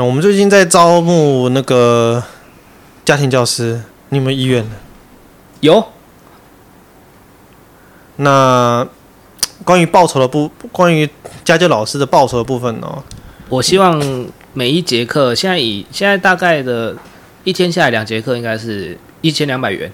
[0.00, 2.22] 嗯，我们最近在招募那个
[3.04, 4.64] 家庭教师，你有没有意愿？
[5.60, 5.84] 有。
[8.16, 8.86] 那
[9.62, 11.06] 关于报酬的部，关于
[11.44, 13.02] 家教老师的报酬的部分哦，
[13.50, 14.02] 我希望
[14.54, 16.96] 每一节课，现在以现在大概的
[17.44, 19.92] 一天下来两节课，应该是一千两百元。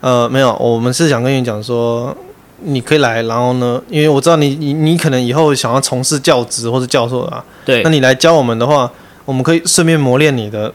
[0.00, 2.16] 呃，没有，我们是想跟你讲说，
[2.60, 8.90] 你可以来，然后呢，因为我知道你你你可能以后想要从事教职或者教授啊，对，那你来教我们的话，
[9.24, 10.72] 我们可以顺便磨练你的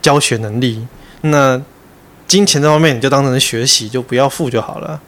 [0.00, 0.86] 教学能力。
[1.22, 1.60] 那
[2.26, 5.00] 金钱这方面你就当成学习，就不要付就好了。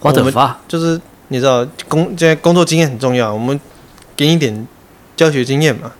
[0.00, 3.58] 我的发就是你知道工现在工作经验很重要，我们
[4.16, 4.66] 给你一点
[5.16, 5.92] 教学经验嘛，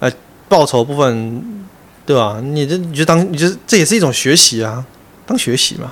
[0.00, 0.10] 呃，
[0.48, 1.64] 报酬部分。
[2.06, 2.38] 对吧？
[2.42, 4.84] 你这你就当你就这也是一种学习啊，
[5.24, 5.90] 当学习嘛。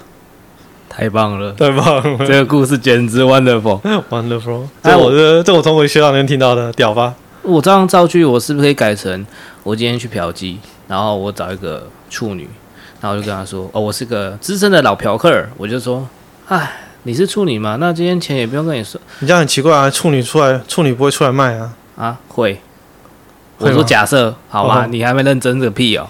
[0.90, 2.26] 太棒了，太棒了！
[2.26, 4.66] 这个故事简直 wonderful，wonderful。
[4.84, 7.14] 这我这这我从我学长那边听到的，屌吧？
[7.42, 9.26] 我这样造句，我是不是可以改成
[9.62, 12.48] 我今天去嫖妓，然后我找一个处女，
[13.00, 16.08] 然后我就跟他说：“哦，我是个资深的老嫖客。”我就说
[16.48, 17.76] ：“哎，你是处女吗？
[17.80, 19.90] 那今天钱也不用跟你说。”你这样很奇怪啊！
[19.90, 21.74] 处女出来，处女不会出来卖啊？
[21.96, 22.60] 啊，会。
[23.58, 24.86] 我说假设好吗？
[24.86, 26.08] 你还没认真这个屁哦！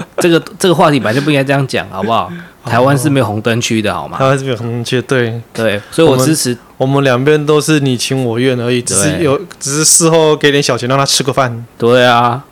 [0.18, 2.30] 这个这个话题本来就不应该这样讲，好不好？
[2.64, 4.18] 台湾是没有红灯区的，好吗？
[4.18, 6.56] 台湾是没有红灯区，对对，所以我支持。
[6.76, 11.64] 我们两边都是你情我愿而已，只是有只是事后给点小钱让他吃个饭。
[11.78, 12.44] 对啊，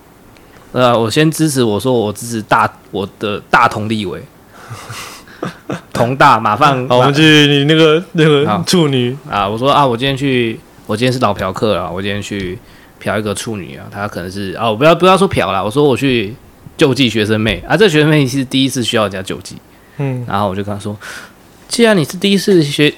[0.72, 4.22] 呃，我先支持，我说我支持大我的大同立委，
[5.92, 6.88] 同大马放。
[6.88, 9.46] 好，我们去你那个那个处女啊！
[9.46, 12.58] 我说啊，我今天去，我今天是老嫖客啊，我今天去。
[12.98, 16.34] 嫖一个处女啊，她可能是哦，不要不要说嫖了，我说我去
[16.76, 17.62] 救济学生妹。
[17.66, 19.56] 啊，这学生妹是第一次需要人家救济，
[19.98, 20.96] 嗯，然后我就跟她说，
[21.68, 22.92] 既然你是第一次学，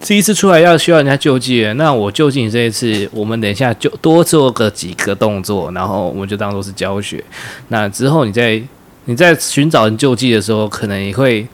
[0.00, 7.22] 第一次出来要需要人家救济，那我救济你这一次，我们等一下就多做个几个动作，然后我们就当做是教学，
[7.68, 8.62] 那之后你在
[9.06, 11.46] 你在寻找人救济的时候，可能也会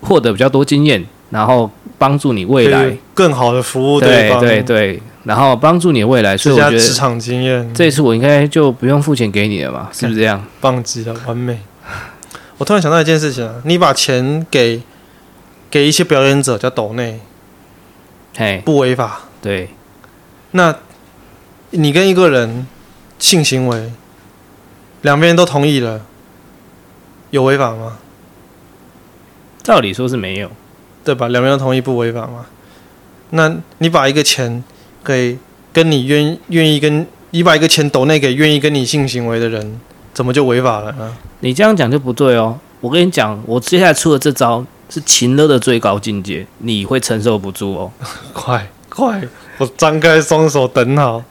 [0.00, 2.96] 获得比较多经验，然后帮助你未来。
[3.14, 5.00] 更好的服务对对对。
[5.24, 10.44] 对然后帮助你的未来，所以我觉得职场经验这一次我应该就不用付钱给你了吧，是不是这样？
[10.60, 11.60] 棒极了，完美。
[12.58, 14.82] 我突然想到一件事情啊，你把钱给
[15.70, 17.20] 给一些表演者叫抖内，
[18.36, 19.20] 嘿，不违法。
[19.40, 19.70] 对。
[20.50, 20.76] 那
[21.70, 22.66] 你跟一个人
[23.18, 23.92] 性行为，
[25.02, 26.00] 两边都同意了，
[27.30, 27.98] 有违法吗？
[29.62, 30.50] 照理说是没有，
[31.04, 31.28] 对吧？
[31.28, 32.46] 两边都同意不违法吗？
[33.30, 34.64] 那你把一个钱。
[35.04, 35.38] 给
[35.72, 39.80] 跟你愿愿意跟你把一个钱抖内给愿意跟你性行为的人，
[40.12, 41.16] 怎么就违法了呢？
[41.40, 42.58] 你这样讲就不对哦。
[42.80, 47.90] 我跟你讲，我接下来出的这招是情勒的最高境界，你会承受不住哦。
[48.34, 49.22] 快快，
[49.58, 51.22] 我张开双手等好。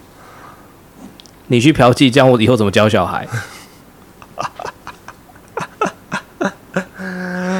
[1.47, 3.27] 你去嫖妓，这样我以后怎么教小孩？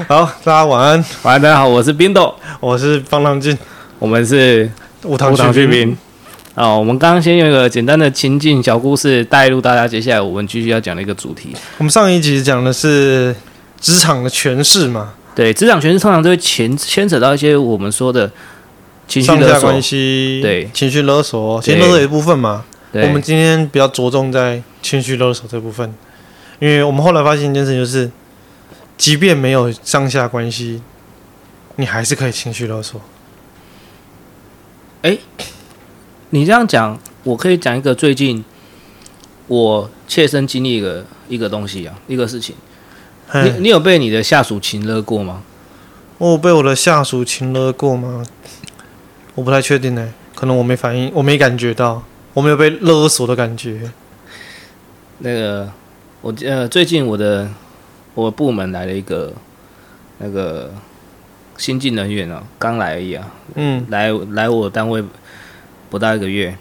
[0.08, 3.58] 好，大家晚安，晚安，大家好，我是冰豆，我是方唐镜，
[4.00, 4.70] 我们是。
[5.04, 5.98] 无糖去冰
[6.54, 6.76] 啊！
[6.76, 11.56] 我们刚刚先用一个简单的情境小故事带入大家，接下来我们继续要讲的一个主题。
[11.78, 13.36] 我们上一集讲的是
[13.80, 15.14] 职场的权势嘛？
[15.34, 18.30] 对，职场权势通常都会牵牵扯到一些我们说的
[19.08, 22.66] 情绪勒索关系，对，情绪勒索，情绪勒索的一部分嘛。
[22.94, 25.94] 我们今天比较着重在情绪勒索这部分，
[26.60, 28.12] 因为我们后来发现一件事，就是
[28.98, 30.82] 即便没有上下关系，
[31.78, 33.00] 你还是可以情绪勒索。
[35.02, 35.18] 哎，
[36.30, 38.46] 你这样讲，我可以讲一个最近
[39.48, 42.56] 我切身经历的一个东西啊，一个事情。
[43.34, 45.42] 你你有被你的下属情勒过吗？
[46.20, 48.24] 我有被我的下属情勒过吗？
[49.34, 52.04] 我不太确定呢，可能我没反应，我没感觉到，
[52.36, 53.90] 我没有被勒索的感觉。
[55.20, 55.72] 那个，
[56.22, 57.50] 我呃，最近我的
[58.14, 59.34] 我部门来了一个
[60.20, 60.72] 那个。
[61.62, 63.24] 新进人员哦，刚来而已啊。
[63.54, 65.04] 嗯，来来我单位
[65.92, 66.58] 不到一个月，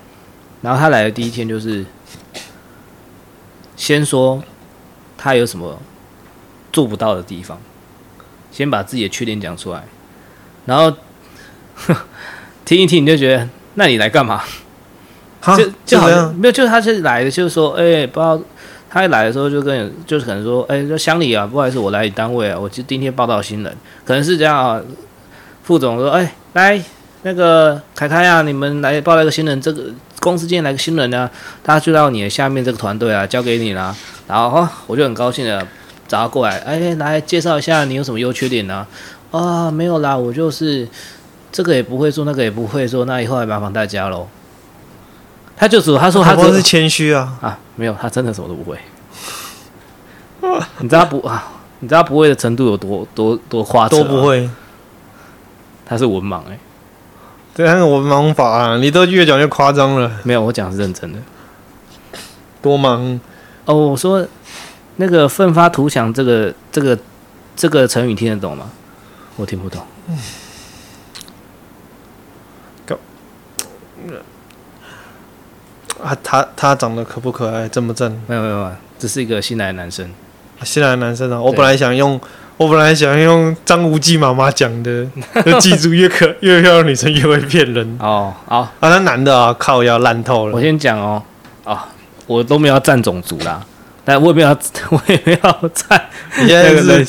[0.60, 1.86] 然后他来的第一天就是
[3.76, 4.42] 先说
[5.16, 5.80] 他有什么
[6.70, 7.58] 做不到的地方，
[8.52, 9.82] 先把自己的缺点讲出来，
[10.66, 10.94] 然后
[12.66, 14.42] 听一听你就觉得，那你来干嘛？
[15.56, 18.38] 就就好像没有，就是他是来的，就是说，哎、欸，不知道
[18.92, 23.72] 他一来的时候就跟你，就是可能说，哎、欸，说乡里啊，不好意思，我来你单位啊，我今今天报道新人。
[24.04, 24.82] 可能是这样啊，
[25.62, 26.82] 副总说：“哎，来
[27.22, 29.84] 那个凯凯啊，你们来报来个新人，这个
[30.18, 31.30] 公司今天来个新人啊，
[31.62, 33.96] 他就到你的下面这个团队啊，交给你了。
[34.26, 35.64] 然后，我就很高兴的
[36.08, 38.84] 找他过来，哎，来介绍一下你有什么优缺点呢？
[39.30, 40.88] 啊，没有啦，我就是
[41.52, 44.26] 这个也不会做，那个也不会做，那以后还麻烦大家喽。
[45.60, 48.78] 他就说他说他不是谦虚啊啊，没有，他真的什么都不会。
[50.78, 51.52] 你知道不啊？
[51.80, 54.00] 你知道不会的程度有多多多夸张？
[54.00, 54.48] 都不会。
[55.84, 56.60] 他是文盲哎、欸，
[57.54, 60.10] 对，他是文盲法啊，你都越讲越夸张了。
[60.22, 61.18] 没有，我讲的是认真的。
[62.62, 63.20] 多忙
[63.66, 63.74] 哦！
[63.74, 64.26] 我说
[64.96, 66.98] 那个奋发图强，这个这个
[67.54, 68.70] 这个成语听得懂吗？
[69.36, 69.82] 我听不懂。
[70.08, 70.18] 嗯
[76.02, 77.68] 啊，他他长得可不可爱？
[77.68, 78.10] 正不正？
[78.26, 80.04] 没有没有没有，这是一个新来的男生。
[80.58, 81.40] 啊、新来的男生啊！
[81.40, 82.20] 我本来想用，
[82.56, 85.06] 我本来想用张无忌妈妈讲的，
[85.44, 87.96] 就记住越可越漂亮女生越会骗人。
[87.98, 90.54] 哦，好啊，那男的啊，靠要烂透了。
[90.54, 91.22] 我先讲哦，
[91.64, 91.78] 啊、哦，
[92.26, 93.64] 我都没有占种族啦，
[94.04, 94.48] 但我也没有，
[94.90, 96.08] 我也没有占。
[96.38, 97.06] 你现在是？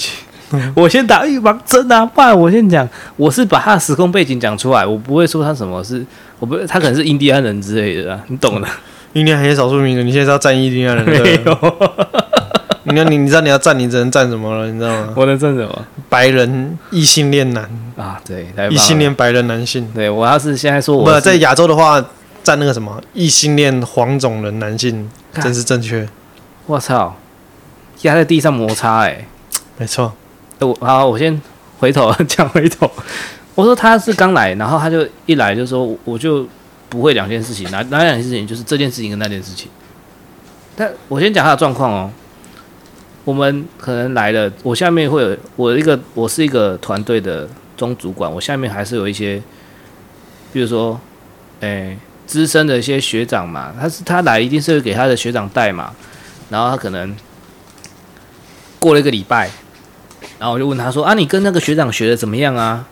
[0.75, 2.05] 我先打预防针啊！
[2.05, 6.05] 不然我先讲，我是把他的时空背景讲出来，我不会说他什么是，
[6.39, 8.67] 我不，他可能是印第安人之类的，啊你懂的。
[9.13, 11.05] 印第安人少数民族，你现在是要占印第安人？
[11.05, 11.77] 没有。
[12.83, 14.67] 你看，你你知道你要站，你只能站什么了？
[14.67, 15.13] 你知道吗？
[15.15, 15.85] 我能站什么？
[16.09, 17.63] 白人异性恋男
[17.95, 19.87] 啊，对，异性恋白人男性。
[19.93, 22.03] 对，我要是现在说我，不在亚洲的话，
[22.41, 26.07] 站那个什么异性恋黄种人男性，真是正确。
[26.65, 27.15] 我操，
[28.01, 29.27] 压在地上摩擦，哎，
[29.77, 30.13] 没错。
[30.61, 31.39] 我好，我先
[31.79, 32.89] 回头 讲回头。
[33.55, 36.47] 我说他是刚来，然后他就一来就说，我就
[36.87, 38.45] 不会两件事情，哪哪两件事情？
[38.45, 39.69] 就是这件事情跟那件事情。
[40.75, 42.11] 但我先讲他的状况哦。
[43.23, 47.47] 我们可能来了，我下面会有我一个，我是一个团队的
[47.77, 49.39] 中主管，我下面还是有一些，
[50.51, 50.99] 比如说，
[51.59, 55.93] 诶，资深的一些学长嘛，他是他来一定是会给他的学长带嘛，
[56.49, 57.15] 然后他可能
[58.79, 59.51] 过了一个礼拜。
[60.41, 62.83] 然后我就问他说：“啊，你跟那个学长学的怎么样啊？”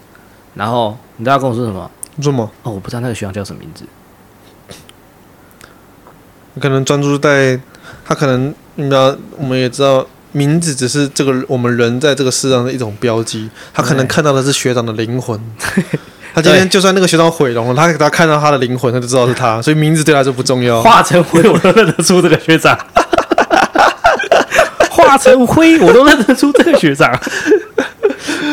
[0.54, 1.90] 然后你知道他跟我说什么？
[2.22, 2.44] 什么？
[2.62, 3.84] 哦，我不知道那个学长叫什么名字。
[6.60, 7.60] 可能专注在
[8.06, 13.50] 他，可能你知道，我们也知道，名字只是这个我们人在这个世上的一种标记。
[13.74, 15.40] 他可能看到的是学长的灵魂。
[16.36, 20.84] 他今天就算那个学长毁容了，他他看到他的灵魂，他就知道是他，所以名字对他就不重要。
[20.84, 22.78] 化成灰我都认得出这个学长。
[25.10, 27.12] 化成灰，我都认得出这个学长。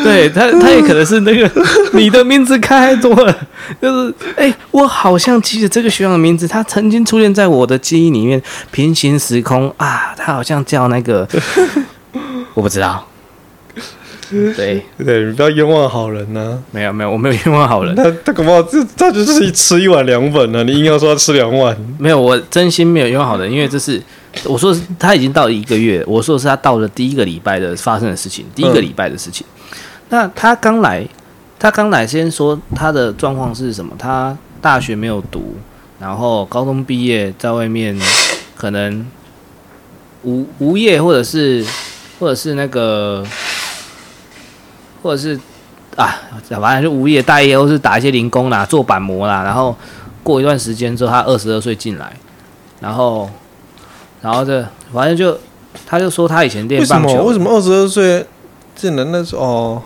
[0.03, 1.49] 对他，他也可能是那个
[1.93, 3.37] 你的名字开太多了。
[3.81, 11.27] 就是，哎、欸，我好像记得这个学长的名字，他曾经出现在我的记忆里面，平行时空啊，他好像叫那个，
[12.55, 13.05] 我不知道。
[14.29, 16.71] 对对，你不要冤枉好人呢、啊！
[16.71, 17.95] 没有没有，我没有冤枉好人。
[17.95, 20.63] 他他恐怕这他就是吃一碗凉粉呢、啊。
[20.63, 24.01] 你硬要说他吃两碗，没有，我真心没有冤枉好人，因为这是。
[24.45, 29.45] 我说他已经到了一个月，我说的是他到了第一个礼拜的发生的事情，第一个礼拜的事情。
[29.49, 29.77] 嗯、
[30.09, 31.07] 那他刚来，
[31.57, 33.95] 他刚来，先说他的状况是什么？
[33.97, 35.55] 他大学没有读，
[35.99, 37.97] 然后高中毕业，在外面
[38.55, 39.05] 可能
[40.23, 41.65] 无无业，或者是
[42.19, 43.25] 或者是那个，
[45.03, 45.39] 或者是
[45.95, 46.15] 啊，
[46.49, 49.43] 反正就无业待业，或是打一些零工啦，做板模啦。
[49.43, 49.75] 然后
[50.23, 52.13] 过一段时间之后，他二十二岁进来，
[52.79, 53.29] 然后。
[54.21, 55.37] 然后这反正就，
[55.85, 58.25] 他就说他以前练棒球，为什么二十二岁
[58.75, 59.41] 进来那时候？
[59.41, 59.81] 哦，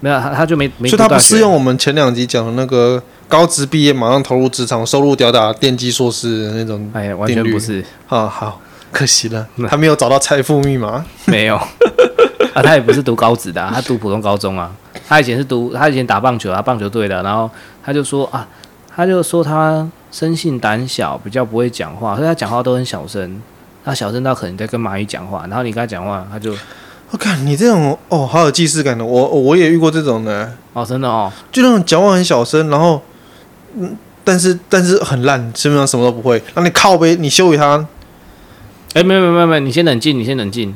[0.00, 7.84] 没有他他就没没，就他不适用我们前两集讲的那个高职毕业马上投入职场，收入吊打电机硕士的那种，哎呀，完全不是。
[8.08, 8.60] 啊，好
[8.90, 11.56] 可惜了，他没有找到财富密码， 没有。
[11.56, 14.70] 啊，他也不是读高职的，啊，他读普通高中啊，
[15.08, 17.50] 他以前是读他以前打棒球啊，棒球队的，然后
[17.82, 18.46] 他就说啊，
[18.94, 23.40] 他就说他生性胆小，比较不会讲话，所以他讲话都很小声。
[23.84, 26.54] 他小声到可能在跟蚂蚁讲话，然后你跟他讲话，他就，
[27.10, 33.02] 我看你这种哦，好有既视感的，我我也遇过这种的，哦，真的哦，就那种讲话很小声，然后，
[33.76, 37.76] 嗯，但是但是很烂，基本上什么都不会，那你靠呗，你修理他，
[38.94, 40.74] 哎、欸，没有没有没有没，你先冷静，你先冷静，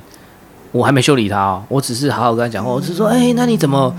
[0.73, 3.95] 我还没修理他哦，我只是好好跟他讲话，我只是说，哎、欸，那你怎么，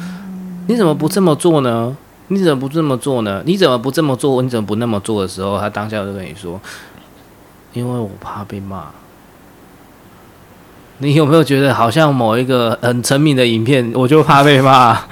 [0.68, 1.96] 你怎么不这么做呢？
[2.30, 3.42] 你怎么不这么做呢？
[3.46, 4.42] 你怎么不这么做？
[4.42, 6.60] 你怎么不那么做的时候，他当下就跟你说。
[7.74, 8.86] 因为我怕被骂，
[11.00, 15.00] 你有没有觉得好像某一个很沉迷的影片，我就怕被骂？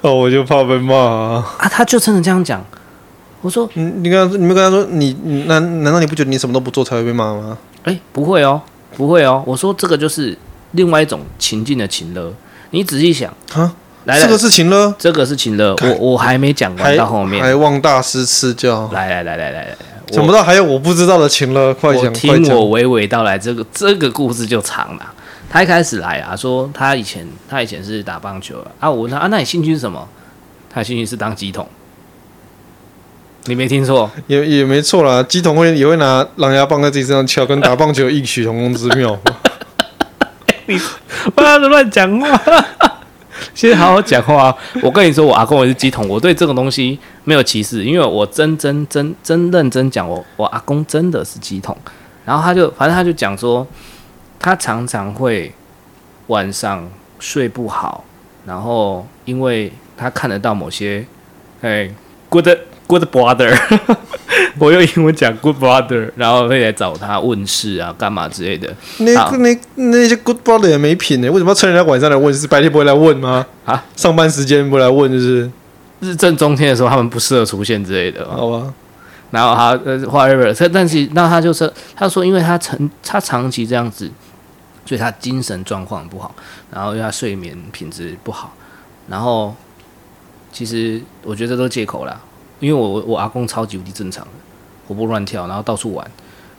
[0.00, 1.56] 哦，我就怕被骂啊！
[1.58, 2.64] 啊，他就真的这样讲。
[3.40, 5.12] 我说，你你跟他，你没跟他说，你
[5.46, 7.56] 难难道你不觉得你什么都不做才会被骂吗？
[7.84, 8.60] 哎，不会哦，
[8.96, 9.42] 不会哦。
[9.46, 10.36] 我说这个就是
[10.72, 12.32] 另外一种情境的情乐。
[12.70, 13.72] 你仔细想啊，
[14.04, 15.76] 来，来，这个是情勒，这个是情勒。
[15.82, 18.88] 我我还没讲完到后面，还望大师赐教。
[18.92, 19.76] 来来来来来来。
[20.12, 22.04] 想不到还有我不知道的情了，快讲！
[22.04, 25.14] 我听我娓娓道来，这个这个故事就长了。
[25.48, 28.90] 他一开始来啊，说他以前他以前是打棒球啊。
[28.90, 30.06] 我问他啊，那你兴趣是什么？
[30.68, 31.66] 他的兴趣是当鸡桶。
[33.44, 35.22] 你没听错，也也没错啦。
[35.22, 39.16] 鸡桶会也会拿狼牙棒在自己身上敲，跟打棒球有异曲同工之妙。
[40.66, 40.76] 你
[41.34, 42.40] 不要乱讲话，
[43.56, 44.54] 先好好讲话。
[44.82, 51.74] 我跟你说，我阿公也是鸡桶，我对这种东西没有歧视，因为我真真真真认真讲，我我阿公真的是鸡桶。
[52.26, 53.66] 然后他就反正他就讲说，
[54.38, 55.50] 他常常会
[56.26, 56.86] 晚上
[57.18, 58.04] 睡不好，
[58.44, 61.06] 然后因为他看得到某些，
[61.62, 61.90] 哎
[62.28, 62.46] ，good
[62.86, 63.56] good brother，
[64.60, 68.72] 我用英文讲 good brother，然后会来找他问事啊，干嘛之类的。
[68.98, 72.46] 那那那些 good brother 也没品呢，为什么要趁人家晚上来问是？
[72.46, 73.46] 白天不会来问吗？
[73.64, 75.50] 啊，上班时间不来问就是
[76.00, 78.26] 日正中天的时候，他们不适合出现之类的。
[78.28, 78.72] 好吧。
[79.32, 84.08] 然后他呃，whatever，他但是那他就是他说，因为他长他长期这样子，
[84.86, 86.32] 所以他精神状况不好，
[86.70, 88.54] 然后因为他睡眠品质不好，
[89.08, 89.52] 然后
[90.52, 92.18] 其实我觉得这都借口啦，
[92.60, 94.30] 因为我我阿公超级无敌正常的，
[94.86, 96.10] 活蹦乱跳，然后到处玩，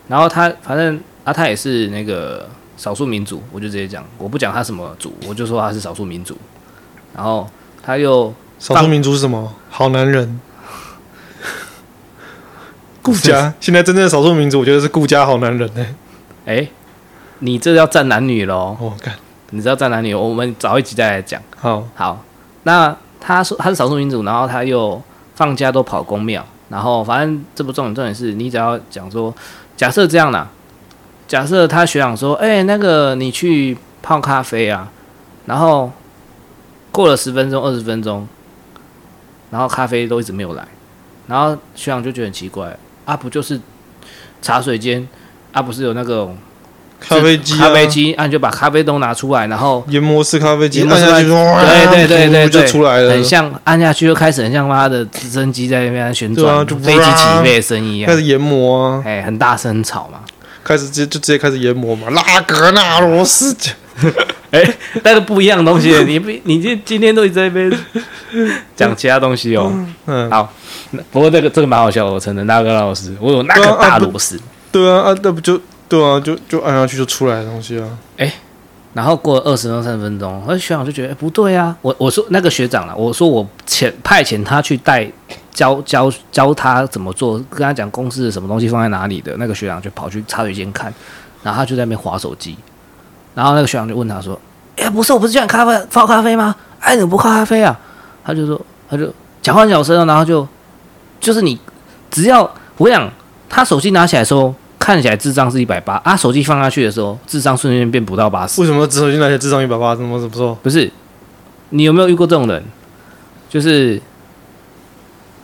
[0.08, 6.38] 然后他反正啊，他也是那个少数民族，我就直接讲，我不讲他什么族，我就说他是少数民族，
[7.16, 7.48] 然后
[7.82, 9.54] 他又少数民族是什么？
[9.70, 10.40] 好男人。
[13.02, 15.86] 顾家，现在真正的少数民族，我觉得是顾家好男人呢、
[16.46, 16.46] 欸。
[16.46, 16.70] 哎、欸，
[17.40, 18.76] 你这要站男女喽？
[18.82, 19.16] 哦，干，
[19.52, 20.14] 你知道站男女？
[20.14, 21.42] 我们早一集再来讲。
[21.56, 22.22] 好，好。
[22.64, 25.02] 那他说他是少数民族，然后他又
[25.36, 29.34] 放假都跑公庙，然后反正这不重点，重点是你只要讲说，
[29.76, 30.50] 假设这样啦，
[31.28, 34.92] 假设他学长说，哎、那个你去泡咖啡啊，
[35.46, 35.92] 然后
[36.92, 38.28] 过了十分钟、二十分钟，
[39.52, 40.68] 然后咖啡都一直没有来，
[41.28, 42.78] 然后学长就觉得很奇怪。
[43.06, 43.60] 啊，不就是
[44.42, 45.08] 茶水间
[45.54, 45.62] 啊？
[45.62, 46.30] 不是有那个
[47.00, 47.58] 咖啡机、啊？
[47.60, 60.20] 咖啡机，啊，你就把咖啡都拿出来，然后研磨式咖啡机按下去，对对对对就出来了，很像按下去就开始很像妈的直升机在那边旋转，啊、就飞机起飞的声音一样，开始研磨啊，哎，很大声吵嘛，
[60.64, 63.56] 开始直接就直接开始研磨嘛，拉格纳罗斯，
[64.52, 64.64] 哎，
[65.04, 67.72] 那个不一样的东西， 你不，你今今天都一直在那边
[68.76, 69.72] 讲其他东西哦，
[70.06, 70.52] 嗯，好。
[71.12, 74.40] 不过这个这个蛮好笑的，我承认拉格纳老师，我有那个大螺丝，
[74.72, 77.88] 对啊，啊，那不就对啊，就就按下去就出来的东西啊。
[78.18, 78.34] 哎，
[78.94, 85.10] 然后过了二十到三十分钟，那学长就觉得哎不对啊，我我说那个学长了，我说我遣派遣他去带
[85.52, 90.94] 教教教他怎么做，跟他讲公司的什么东西放在哪里的，那个学长就跑去茶水间看，
[91.44, 92.58] 然后他就在那边划手机，
[93.34, 94.40] 然后那个学长就问他说，
[94.76, 96.56] 哎不是，我不是叫你咖啡泡咖啡吗？
[96.80, 97.80] 哎你不泡咖啡啊？
[98.24, 100.48] 他就说他就讲话很小声，然后就。
[101.20, 101.60] 就是你，
[102.12, 103.12] 只要我想
[103.50, 104.54] 他手机拿起来的时候，
[104.88, 108.62] 看起来智商是一百八啊，手机放下去的时候，智商瞬间变不到八十。
[108.62, 109.94] 为什么手机拿起来智商一百八？
[109.94, 110.58] 怎么怎么说？
[110.64, 110.90] 不是，
[111.72, 112.64] 你有没有遇过这种人？
[113.50, 114.02] 就是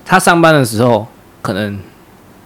[0.05, 1.05] 他上班的时候
[1.41, 1.77] 可能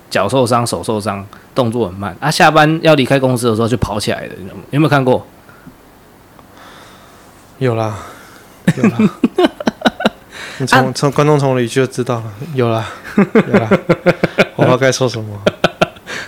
[0.10, 1.24] 脚受伤、手受伤，
[1.54, 4.34] 动作很慢啊，下班要离开公司的时候就跑起来的，
[4.72, 5.24] 有没有看过？
[7.60, 7.96] 有啦，
[8.76, 8.98] 有啦。
[10.58, 12.24] 你从从观众从里就知道了，
[12.56, 13.70] 有啦，有啦，
[14.56, 15.40] 我不知道该说什么。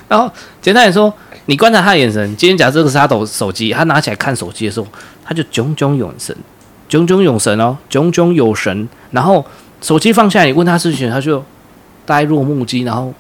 [0.10, 0.30] 然后
[0.62, 1.14] 简单来说，
[1.46, 2.36] 你观察他的眼神。
[2.36, 4.88] 今天假设这个是他抖手机，他拿起来看手机的时候，
[5.24, 6.36] 他就炯炯有神，
[6.90, 8.90] 炯炯有神哦，炯炯有神。
[9.12, 9.46] 然后
[9.82, 11.42] 手机放下，你问他事情，他就
[12.06, 13.14] 呆若木鸡，然后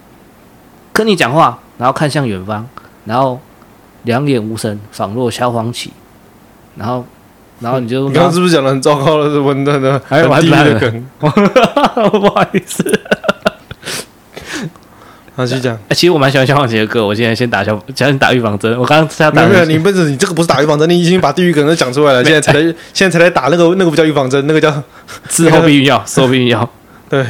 [0.91, 2.67] 跟你讲话，然后看向远方，
[3.05, 3.39] 然后
[4.03, 5.91] 两眼无神，仿若消防旗，
[6.75, 7.05] 然后。
[7.62, 9.29] 然后你就，你刚刚是不是讲的很糟糕的？
[9.29, 10.01] 是文的呢？
[10.08, 12.81] 还有地狱的梗， 不好意思。
[15.46, 15.77] 继续讲。
[15.91, 18.72] 其实我蛮喜欢消防杰的歌，我现在先打消，先打预防针。
[18.79, 19.46] 我刚刚是要打。
[19.46, 22.24] 没有，你不是你这个不是打预防针，你已经把地狱梗都讲出来了。
[22.24, 22.62] 现在才来，
[22.93, 24.72] 现在才来打那个那个不叫预防针，那个叫
[25.29, 26.67] 事后避孕药，事后避孕药。
[27.10, 27.25] 对。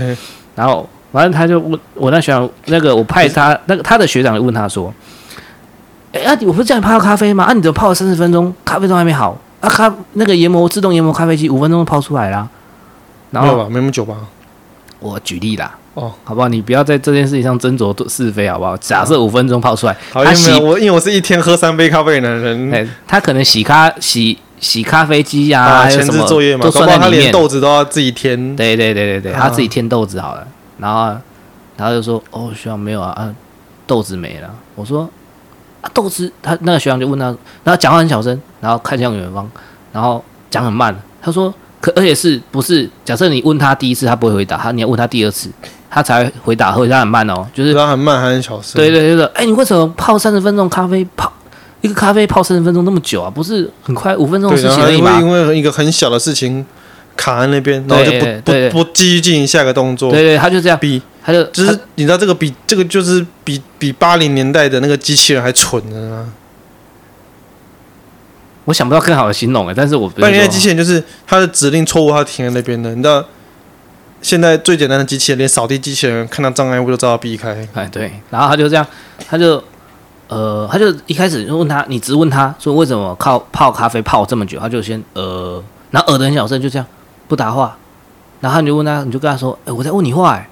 [0.56, 4.94] 然后反正，他就问我那学长，那个我派他那个他的学长就问他说
[6.14, 7.46] ：“哎啊，我不是叫你泡咖啡吗？
[7.46, 12.50] 啊，你怎么泡了三十分钟，咖啡都还没好？”啊，咖那个研磨自动研磨咖啡机五分钟就泡出来了，
[13.32, 13.70] 然后没有吧？
[13.70, 14.16] 没那么久吧？
[15.00, 16.48] 我举例啦，哦，好不好？
[16.48, 18.76] 你不要在这件事情上斟酌是非，好不好？
[18.78, 31.08] 假设五分钟泡出来，好，他洗我，因为我是一天喝三杯咖啡的人，哎，他可能洗咖洗洗咖啡机呀，啊，前置作业嘛，都算在里面，他连豆子都要自己添，对对对对对，他自己添豆子好了，然后
[31.78, 33.34] 然后就说哦，学长没有啊，啊，
[33.86, 35.10] 豆子没了，我说。
[35.82, 37.28] 啊，豆子，他那个学长就问他，
[37.64, 39.50] 然后讲话很小声，然后看向远方，
[39.94, 40.94] 然后讲很慢。
[41.22, 42.90] 他说，可而且是不是？
[43.06, 45.50] 假设你问他第一次，他不会回答，他你要问他第二次，
[45.90, 48.76] 他才回答，回答很慢哦，就是他很慢，还很小声。
[48.76, 51.32] 对对对对，哎，你为什么泡三十分钟咖啡泡
[51.82, 53.30] 一个咖啡泡三十分钟那么久啊？
[53.30, 55.18] 不是很快五分钟的事情而已吗？
[55.20, 56.66] 因为一个很小的事情
[57.18, 60.12] 卡在那边，然后就不不不继续进行下个动作。
[60.12, 61.02] 对对，他就这样比。
[61.22, 66.26] 他就就是你知道这个比这个就是比比八零年代的那个机器人还蠢的啊！
[68.66, 72.96] 我想不到更好的形容哎，但是我八零年代机器人就是他的指令错误，他停在那边的。
[72.96, 73.24] 你知道，
[74.22, 77.68] 现在最简单的机器人，连扫地机器人看到障碍物都知道避开。
[77.74, 78.86] 哎，对，然后他就这样，
[79.28, 79.64] 他就
[80.28, 86.86] 呃，他就一开始就问他，你质问他说为什么靠泡咖啡泡这么久，他就先呃，然后呃的很小声，就这样
[87.28, 87.78] 不答话。
[88.42, 90.50] 然后你就问他，你就跟他说，哎，我在问你话哎。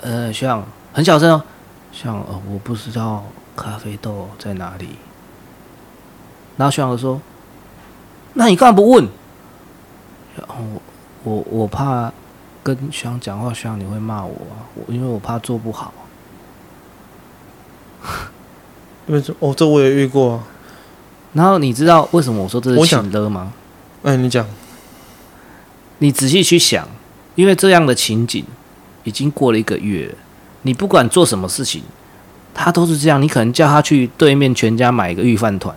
[0.00, 1.42] 呃，像很小声哦，
[1.92, 3.24] 像呃，我不知道
[3.56, 4.90] 咖啡豆在哪里。
[6.56, 7.20] 然后学长说
[8.34, 9.04] ：“那你干嘛不问？”
[10.38, 10.56] 然后
[11.24, 12.12] 我我我怕
[12.62, 15.92] 跟学长讲话，学长你会骂我啊，我因为我怕做不好。
[19.06, 20.44] 因 为这哦，这我也遇过啊。
[21.32, 23.52] 然后你知道为什么我说这是情勒吗？
[24.02, 24.46] 哎，你讲。
[26.00, 26.88] 你仔细去想，
[27.34, 28.44] 因为这样的情景
[29.02, 30.14] 已经过了一个月了，
[30.62, 31.82] 你不管做什么事情，
[32.54, 33.20] 他都是这样。
[33.20, 35.74] 你可能叫他去对面全家买一个御饭团。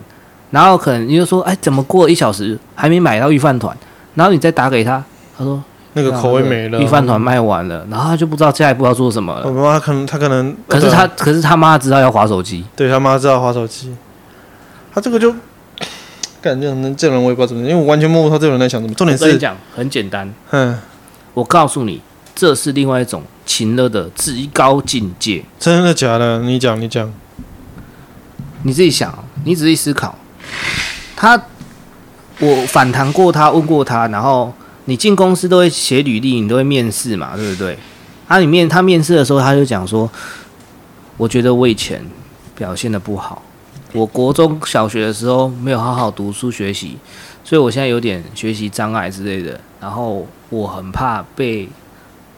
[0.52, 3.76] 然后可能你就说，哎，怎么过了一小时还没买到御饭团？
[4.14, 5.04] 然后你再打给他，
[5.42, 5.62] 他说
[5.94, 7.84] 那个口味没了，御饭团卖完了。
[7.90, 9.46] 然后他就不知道下一步要做什么了。
[9.46, 13.94] 我妈可能他可能，可是他可是他妈知道要划手机，对他妈知道划手机。
[14.94, 15.34] 他这个就
[16.40, 18.94] 感觉能这人我也不知道怎么，因为我完全摸不透这个人在想什么。
[18.94, 20.78] 重点是讲很简单，嗯，
[21.34, 22.00] 我告诉你，
[22.34, 25.44] 这是另外一种情乐的至高境界。
[25.58, 26.38] 真的假的？
[26.40, 27.12] 你讲你讲，
[28.62, 29.12] 你自己想，
[29.44, 30.16] 你仔细思考。
[31.16, 31.40] 他，
[32.38, 34.52] 我反弹过他，问过他，然后
[34.86, 37.78] 你进公司都会写履历，你都会面试嘛，对不对？
[38.26, 40.10] 他里面他面试的时候，他就讲说，
[41.16, 42.04] 我觉得我以前
[42.56, 43.42] 表现得不好，
[43.92, 46.96] 我国中小学的时候没有好好读书学习，
[47.44, 51.68] 所以我现在有点学习障碍之类的，然后我很怕被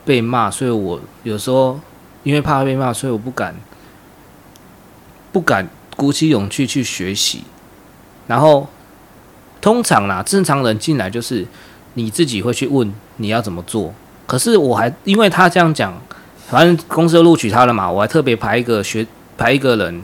[0.03, 1.79] 被骂，所以我有时候
[2.23, 3.55] 因为怕被骂，所以我不敢
[5.31, 7.43] 不敢鼓起勇气去学习，
[8.27, 8.67] 然后。
[9.61, 11.43] 通常啦，正常人进来就是
[11.95, 13.93] 你自己会去问你要怎么做。
[14.25, 15.93] 可是我还因为他这样讲，
[16.49, 19.05] 反正公司都录取他了嘛，我还特别排一个学
[19.37, 20.01] 排一个人，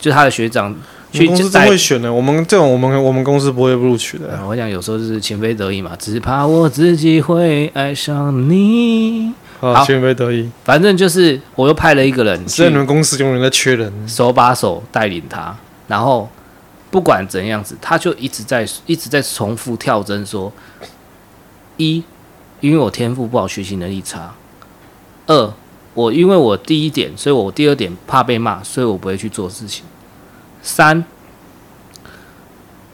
[0.00, 0.74] 就他的学长
[1.12, 1.26] 去。
[1.26, 4.38] 公司真会选的，我们这种我们我们公司不会录取的。
[4.40, 9.32] 嗯，我想有时候就是情非得已嘛，只怕我自己会爱上你。
[9.60, 15.56] 好，情非得已，反正就是我又派了一个人，所以你们公司永远在缺人，手把手带领他，
[15.88, 16.28] 然后。
[16.90, 20.52] 不管怎样子，他就一直在一直在重复跳针说：
[21.76, 22.02] 一，
[22.60, 24.34] 因为我天赋不好，学习能力差；
[25.26, 25.52] 二，
[25.94, 29.84] 我因为我第一点，所以我第二点怕被骂，所以我不会去做事情；
[30.62, 31.04] 三，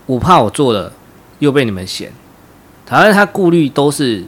[0.06, 0.92] 我怕我做了
[1.38, 2.12] 又被你们嫌。
[2.86, 4.24] 反正他顾虑都是，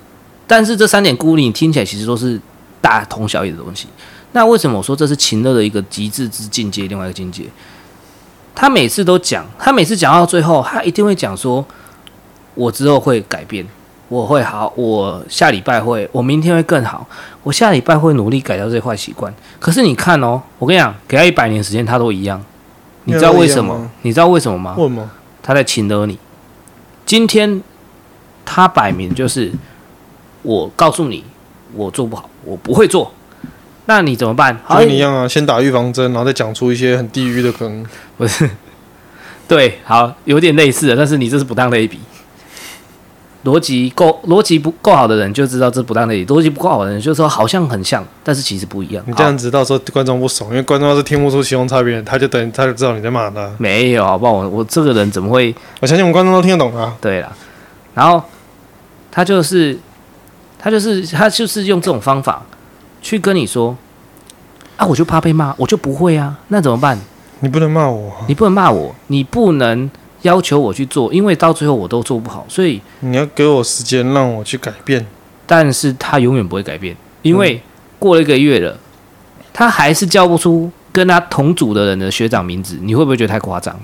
[0.46, 2.38] 但是这三点顾虑你听起来其实都是
[2.80, 3.86] 大同小异的东西。
[4.32, 6.86] 那为什么我说这是情乐的一个极致之境界？
[6.86, 7.44] 另外一个境界。
[8.54, 11.64] 他每次都讲，他每次讲到最后，他一定会讲说
[12.54, 13.66] ：“我之后会改变，
[14.10, 17.06] 我会好，我下礼拜会，我明天会更好，
[17.44, 22.44] 我下礼拜会努力改掉这些坏习惯。”可是你看哦，我跟你讲，给他一百年时间，他都一样。
[23.04, 23.88] 你知道为什么？
[24.02, 24.74] 你知道为什么吗？
[24.76, 25.08] 为什么？
[25.40, 26.18] 他在情勒你。
[27.06, 27.62] 今天
[28.44, 29.52] 他摆明就是，
[30.42, 31.24] 我告诉你，
[31.72, 33.12] 我做不好，我不会做。
[33.86, 34.60] 那你怎么办？
[34.68, 37.86] 跟你一样啊，先打预防针，然后再讲出一些很地狱的坑。
[38.18, 38.50] 不是，
[39.46, 42.00] 对，好，有点类似的，但是你这是不当类比。
[43.44, 49.02] 逻辑够，逻辑不够好的人就知道这不当那里；逻辑不够好的人就说好像很像，但是其实不一样。
[49.06, 53.50] 你这样子到时候观众不爽，因为观众要是听不出其中差别，他就等他就知道你在骂他。
[53.58, 54.32] 没有，好不好？
[54.32, 55.54] 我我这个人怎么会？
[55.80, 56.94] 我相信我们观众都听得懂啊。
[57.00, 57.32] 对了，
[57.94, 58.22] 然后
[59.10, 59.78] 他就是
[60.58, 62.42] 他就是他就是用这种方法。
[63.02, 63.74] 去跟你说
[64.76, 66.98] 啊，我就怕被骂，我就不会啊，那怎么办？
[67.40, 69.90] 你不能骂我，你不能骂我，你不能
[70.22, 75.06] 要求我去做，因为到最后我都做不好，所以你要给我时间让我去改变。
[75.46, 77.60] 但是他永远不会改变，因为
[77.98, 78.78] 过了一个月了，
[79.52, 83.78] 他还是叫不出跟他同组的人的学长名字，你会不会觉得太夸张？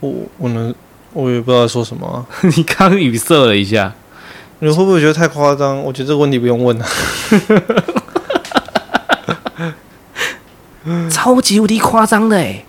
[0.00, 0.74] 我我能，
[1.12, 2.24] 我也不知道说什么啊。
[2.56, 3.92] 你刚语塞了一下。
[4.60, 5.78] 你会不会觉得太夸张？
[5.82, 6.86] 我觉得这个问题不用问了，
[11.10, 12.64] 超级无敌夸张的哎！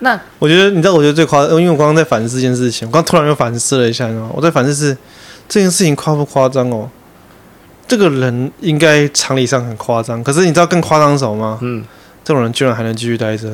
[0.00, 4.96] 那我觉得你知道，我觉得最夸张，因为我刚刚在反思这件事情，我刚突然又反思了一下，我在反思是
[5.48, 6.88] 这件事情夸不夸张哦？
[7.88, 11.58] 这个人应该常理上很夸张，可是你知道更夸张什么吗？
[11.62, 11.84] 嗯，
[12.24, 13.48] 这种人居然还能继续待着？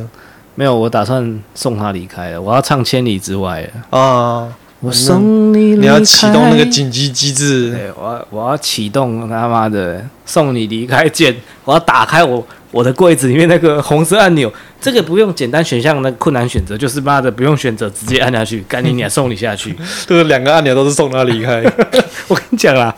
[0.54, 4.52] 没有，我打算送他离开了，我要唱千里之外了啊！
[4.82, 7.70] 我送你离开，你要启动那个紧急机制。
[7.70, 14.52] 对，我要我要启动他妈的送你离开键，我要打开我我的柜子里面那个红色按钮。
[14.80, 19.72] 这个不用简单选项，那个困难选择就是妈的不用选择，直接按下去，赶紧你送你下去。
[20.04, 21.62] 这个两个按钮都是送他离开。
[22.26, 22.92] 我跟你讲啦，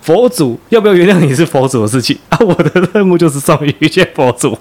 [0.00, 4.58] 佛祖要不要原谅你是佛祖的事情啊，我的任务就是送你一切佛祖，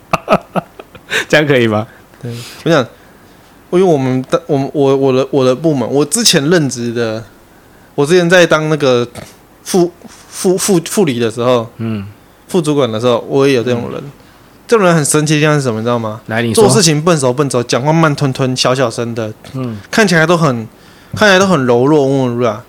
[1.29, 1.87] 这样可以吗？
[2.21, 2.29] 对，
[2.65, 2.85] 我想。
[3.71, 7.23] 因为我们的我我我的我的部门，我之前任职的，
[7.95, 9.07] 我之前在当那个
[9.63, 9.91] 副
[10.27, 12.05] 副副副理的时候，嗯，
[12.47, 13.99] 副主管的时候，我也有这种人。
[13.99, 14.11] 嗯、
[14.67, 15.79] 这种人很神奇的地方是什么？
[15.79, 16.19] 你知道吗？
[16.27, 16.53] 来，你。
[16.53, 20.67] 做事情笨手笨脚，讲话慢吞吞、小小声的，嗯，看起来都很
[21.15, 22.61] 看起来都很柔弱、温文儒雅。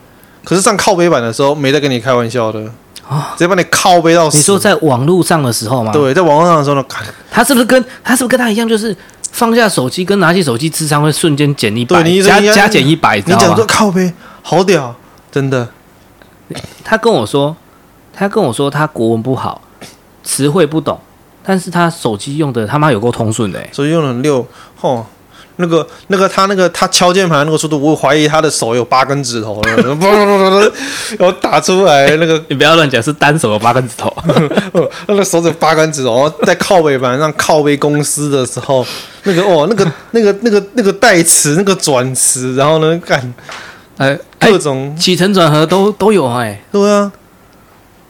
[0.45, 2.61] 可是上靠背板的时候，没在跟你开玩笑的
[3.09, 4.37] 啊，直接把你靠背到死。
[4.37, 5.93] 你说在网络上的时候吗？
[5.93, 6.85] 对，在网络上的时候呢，
[7.31, 8.95] 他是不是跟他是不是跟他一样，就是？
[9.41, 14.95] 放下手机跟拿起手机，智商会瞬间减一百，加加减一百，你讲说靠呗，好屌，
[15.33, 15.67] 真的。
[16.85, 17.57] 他跟我说，
[18.13, 19.63] 他跟我说他国文不好，
[20.23, 21.01] 词汇不懂，
[21.43, 25.07] 但是他手机用的他妈有够通顺的，欸，手机用的很溜，吼。
[25.61, 30.73] 那个、那个，他那个他敲键盘那个速度，我怀疑他的手有八根指头 了，
[31.19, 34.15] 我打出来那个，你不要乱讲，是单手有八根指头，
[35.07, 38.85] 那个手指八根指头，然后在靠背板上靠背公司的时候，
[39.25, 43.35] 那个哦，那个、那个、那个、那个代词，那个转词，然后呢，干，
[43.99, 47.13] 哎，各种起承转合都都有哎，对啊，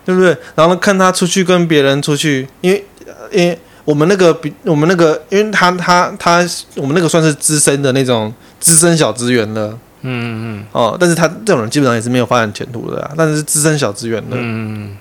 [0.05, 0.37] 对不对？
[0.55, 2.85] 然后看他出去跟别人出去，因为
[3.33, 3.59] 因为。
[3.85, 9.69] 我们那个比我们那个，因为他他他，我们那个算是资深的那种资深小职员了，
[10.03, 14.39] 嗯嗯嗯，哦，但是他这种人基本上也是没有发展前途的，但是资深小职员的，嗯
[14.93, 14.97] 嗯，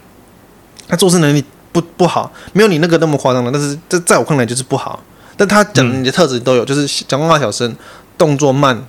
[0.88, 5.04] 他做事能力不不好，没有你那个那么夸张了，但是这在我看来就是不好。
[5.38, 7.76] 但他讲你的特质都有，就是讲话小声，
[8.18, 8.82] 动作慢，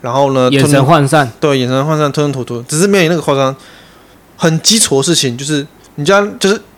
[0.00, 3.54] 然后呢，眼神涣散，对，眼神涣散，吞吞吐吐，只是没有你那个夸张，
[4.36, 6.75] 很基础的事情，就是你家就是叫。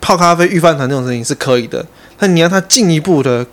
[0.00, 1.84] 泡咖啡、预饭团这种事情是可以的，
[2.16, 3.44] 但你让他进一步的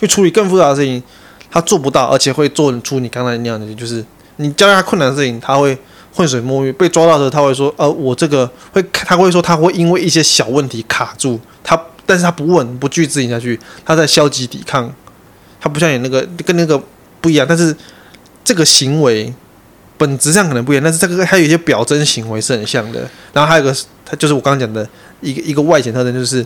[0.00, 1.02] 去处理更复杂的事情，
[1.50, 4.04] 他做不到，而且会做出你刚才那样的，就是
[4.36, 5.76] 你教他困难的事情，他会
[6.12, 14.92] 浑水摸鱼，被抓到的时候他会说：“呃，我这个会，他会说他会因为一些小问题卡住他，但是他不问，不拒之下去，他在消极抵抗，
[15.60, 16.82] 他不像你那个跟那个
[17.20, 17.76] 不一样，但是
[18.42, 19.32] 这个行为
[19.98, 23.08] 本质上可能不一样，但是这个还有一些表征行为是很像的。
[23.32, 24.88] 然后还有个，他就是我刚刚讲的。”
[25.20, 26.44] 一个一个外显特征就是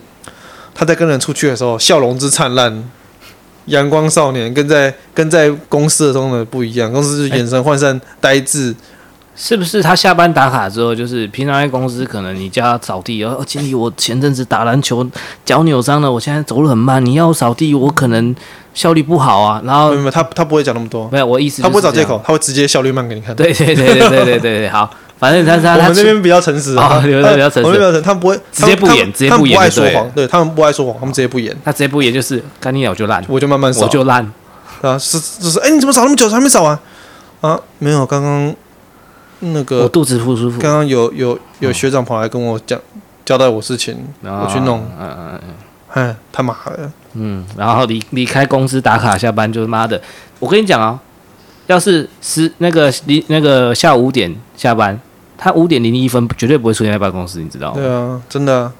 [0.74, 2.90] 他在跟人出去的时候笑容之灿烂
[3.66, 8.74] 阳光少年跟在跟在公司的中的不一样公司眼神涣散呆滞。
[9.36, 15.04] 是不是他下班打卡之后就是平常在公司可能你家扫地哦经理我前阵子打篮球
[15.44, 18.34] 脚扭伤了我现在走路很慢你要扫地我可能
[18.74, 21.08] 效率不好啊然后他他不会讲那么多。
[21.10, 23.34] 没有我意思他不会找借口他会直接效率慢给你看。
[23.34, 24.88] 对对对对对对好。
[25.24, 34.30] 反正他他我们那边比较诚实啊，比较诚实，比较诚实，他们不会直接不演，直接不演，不爱说谎，对他们不爱说谎，他们直接不演，他直接不演就是干你鸟就烂，我就慢慢扫，我就烂。
[34.82, 36.78] 啊，是就是，哎，你怎么扫那么久还没扫完？
[37.40, 37.58] 啊？
[37.78, 38.54] 没有，刚刚
[39.40, 42.78] 那个我肚子不舒服，刚刚有有有学长跑来跟我讲
[43.24, 45.54] 交代我事情，我去弄，嗯嗯嗯，
[45.94, 49.98] 哎，他妈的，嗯，然后离离开公司打卡下班就是妈的，
[50.38, 51.00] 我跟你讲啊。
[51.66, 55.00] 要是十那个离那个下午五点下班，
[55.36, 57.74] 他五点零一分绝对不会出现在办公室，你知道吗？
[57.76, 58.72] 对啊，真的、啊。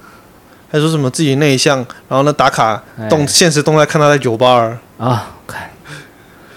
[0.71, 5.31] 还说什么自己内向，然后呢打卡动现实动态，看他在酒吧啊。
[5.47, 5.71] 看，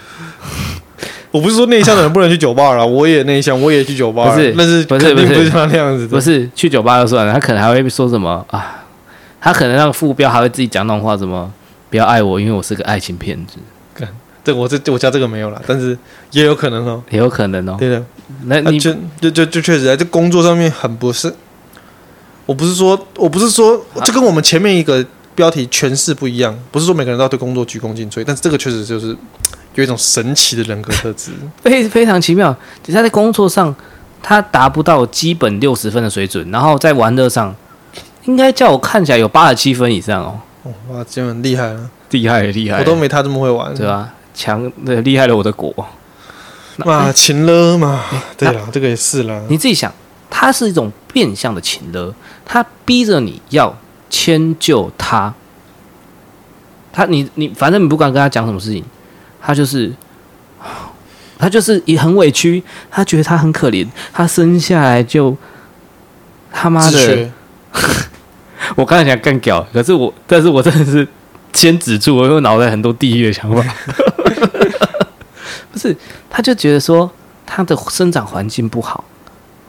[1.29, 4.31] 我不是说内向的人不能去酒吧了，我也内向，我也去酒吧。
[4.31, 6.15] 不是，但是肯定不是他那样子的。
[6.15, 8.83] 不是去酒吧就算了，他可能还会说什么啊？
[9.39, 11.53] 他可能那个副标还会自己讲那种话，什么
[11.91, 13.57] 不要爱我，因为我是个爱情骗子。
[14.47, 15.97] 这我这我家这个没有了，但是
[16.31, 17.75] 也有可能哦，也有可能哦。
[17.77, 18.01] 对的，
[18.45, 21.33] 那你就就就就确实在这工作上面很不是。
[22.45, 25.05] 我不是说，我不是说，这跟我们前面一个
[25.35, 26.57] 标题诠释不一样。
[26.71, 29.07] 不是说每个人都要对工作鞠躬尽瘁，但是这个确实就是
[29.75, 31.31] 有一种神奇的人格特质，
[31.61, 32.55] 非非常奇妙。
[32.81, 33.75] 其实他在工作上
[34.23, 37.53] 他达不到基本六十分的水准，然后在玩乐上
[38.23, 40.39] 应该叫我看起来有八十七分以上哦。
[40.63, 44.13] 哦哇，这样很厉害啊，厉害厉害，我都没他这么会玩，对吧？
[44.37, 45.73] 强的厉害了我的国，
[46.77, 48.03] 嘛情勒嘛，
[48.37, 49.41] 对了，这个也是啦。
[49.49, 49.91] 你自己想，
[50.29, 52.13] 他是一种变相的情勒，
[52.45, 53.75] 他逼着你要
[54.11, 55.33] 迁就他，
[56.93, 58.83] 他你你反正你不管跟他讲什么事情，
[59.41, 59.91] 他就是
[61.39, 65.35] 他就是也很委屈，他觉得他很可怜，他生下来就
[66.53, 67.31] 他妈的，
[68.77, 71.07] 我刚才想干屌，可是我但是我真的是
[71.53, 73.63] 先止住，我有脑袋很多地狱的想法。
[75.77, 75.95] 是，
[76.29, 77.09] 他就觉得说，
[77.45, 79.03] 他的生长环境不好，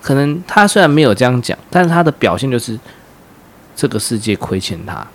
[0.01, 2.79] 可能他虽然没有这样讲，但是他的表现就是
[3.77, 5.07] 这个世界亏欠他。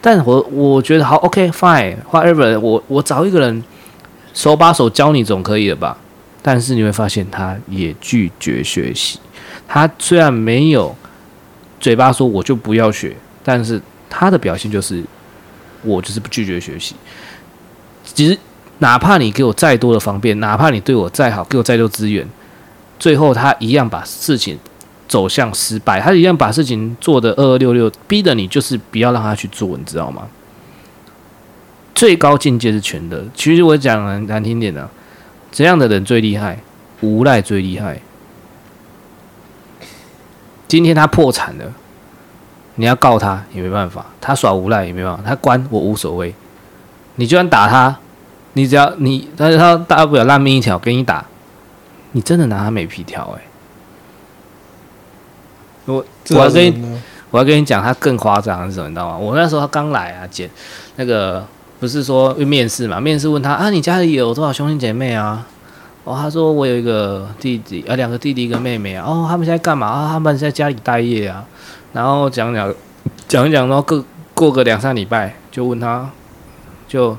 [0.00, 3.64] 但我我觉得好，OK fine，whatever，我我找一个人
[4.34, 5.96] 手把手教你总可以了吧？
[6.42, 9.18] 但是你会发现，他也拒绝学习。
[9.66, 10.94] 他虽然没有
[11.80, 15.02] 嘴巴说我就不要学，但是他的表现就是
[15.82, 16.94] 我就是不拒绝学习。
[18.04, 18.38] 其实，
[18.78, 22.28] 哪怕你给我再多的方便，哪怕你对我再好，给我再多资源，
[22.98, 24.58] 最后他一样把事情
[25.08, 30.28] 走向失败，他一样把事情做得二二六六，逼得你就是不要让他去做，你知道吗？
[31.94, 33.24] 最高境界是全的。
[33.34, 34.86] 其实我讲难难听点的。
[35.50, 36.58] 怎样的人最厉害？
[37.00, 37.98] 无赖最厉害。
[40.68, 41.72] 今天他破产了，
[42.74, 46.34] 你要告他也没办法，他耍无赖也没办法，他关我无所谓。
[47.14, 47.98] 你就算打他，
[48.56, 51.24] 你只要你，但是他大不了烂命一条，给你打，
[52.12, 53.42] 你真的拿他没皮条哎。
[55.84, 58.88] 我我要跟你我要跟你讲，他更夸张是什么？
[58.88, 59.18] 你知道吗？
[59.18, 60.50] 我那时候他刚来啊，姐
[60.96, 61.46] 那个。
[61.78, 62.98] 不是说面试嘛？
[62.98, 65.46] 面试问他啊，你家里有多少兄弟姐妹啊？
[66.04, 69.04] 哦，他说我有一个弟弟啊，两个弟弟一个妹妹啊。
[69.06, 70.08] 哦，他们现在干嘛啊？
[70.10, 71.44] 他们在家里待业啊。
[71.92, 72.74] 然后讲讲
[73.28, 76.08] 讲一讲，然后过过个两三礼拜，就问他，
[76.88, 77.14] 就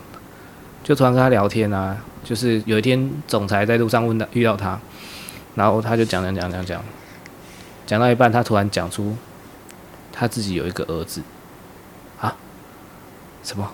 [0.87, 1.97] 就突然跟他聊天啊。
[2.23, 4.79] 就是有一天总裁在路上问他遇到他，
[5.55, 6.81] 然后他就讲讲讲讲讲，
[7.85, 9.15] 讲到一半，他突然讲出
[10.11, 11.21] 他自己有一个儿子
[12.19, 12.35] 啊？
[13.43, 13.69] 什么？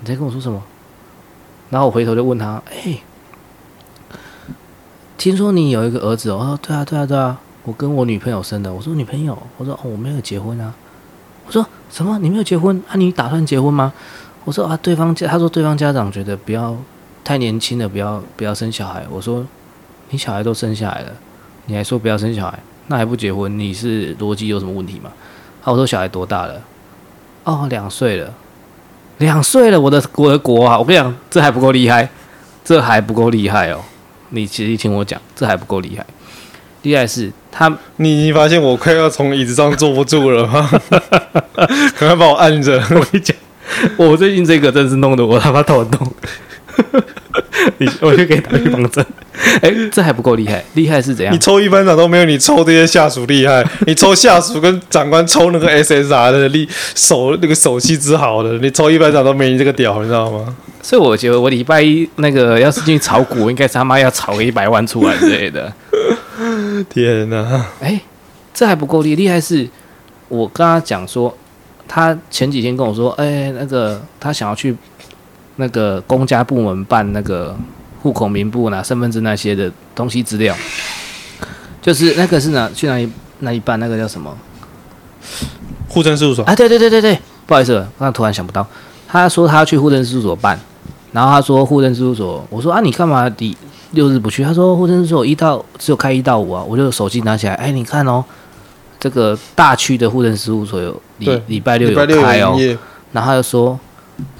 [0.00, 0.62] 你在跟我说什么？
[1.70, 3.00] 然后我回头就问他：“哎、
[5.18, 10.72] 听说你有一个儿子哦？”：“对啊，对啊，对啊，我跟我女朋友生的。”我说：“女朋友？”我说：“哦，我没有结婚啊。”
[11.46, 12.18] 我说：“什么？
[12.20, 12.80] 你没有结婚？
[12.88, 13.92] 啊，你打算结婚吗？”
[14.44, 16.76] 我说：“啊，对方家，他说对方家长觉得不要
[17.22, 19.46] 太年轻了，不要不要生小孩。”我说
[20.10, 21.12] ：“你小孩都生下来了，
[21.66, 23.58] 你还说不要生小孩，那还不结婚？
[23.58, 25.10] 你是逻辑有什么问题吗？”
[25.62, 26.60] 啊，我说：“小孩多大了？”
[27.44, 28.32] 哦，两岁了。
[29.18, 30.76] 两岁了，我的我的国啊！
[30.76, 32.08] 我跟你讲，这还不够厉害，
[32.64, 33.80] 这还不够厉害哦！
[34.30, 36.04] 你其实听我讲，这还不够厉害。
[36.82, 40.68] 厉害是他，你你发现我快要从椅子上坐不住了吗？
[41.96, 42.80] 赶快把我按着！
[42.90, 43.31] 我跟你讲，
[43.96, 46.12] 我最近这个真是弄得我他妈头很痛。
[47.78, 49.04] 你我就给他预防针。
[49.60, 51.32] 哎、欸，这还不够厉害，厉害是怎样？
[51.34, 53.64] 你抽一班长都没有你抽这些下属厉害。
[53.86, 60.56] 你抽下属跟长官抽那个 SSR 的力手那个手气之好的，你抽一班长都没你这个屌，你知道吗？
[60.82, 65.72] 所以我觉得我礼拜一那个要是进去炒股，应该是他妈要炒个一百万出来之类的。
[66.90, 67.66] 天哪！
[67.80, 68.00] 哎、欸，
[68.52, 69.68] 这还不够厉厉害是，
[70.28, 71.36] 我跟他讲说，
[71.92, 74.74] 他前几天跟我说，哎、欸，那个他想要去
[75.56, 77.54] 那个公家部门办那个。
[78.02, 80.52] 户口名簿拿身份证那些的东西资料，
[81.80, 83.78] 就是那个是哪去哪里哪一办？
[83.78, 84.36] 那个叫什么？
[85.88, 86.52] 户政事务所啊？
[86.52, 88.66] 对对对对对，不好意思，我刚突然想不到。
[89.06, 90.58] 他说他要去户政事务所办，
[91.12, 93.56] 然后他说户政事务所，我说啊，你干嘛第
[93.92, 94.42] 六日不去？
[94.42, 98.24] 他说户政事务所一到只有开一到五啊，我就手机拿起来，哎，你看哦，
[99.02, 102.56] 这个大区的户政事务所有礼礼拜六有开哦，
[103.10, 103.76] 然后他就说，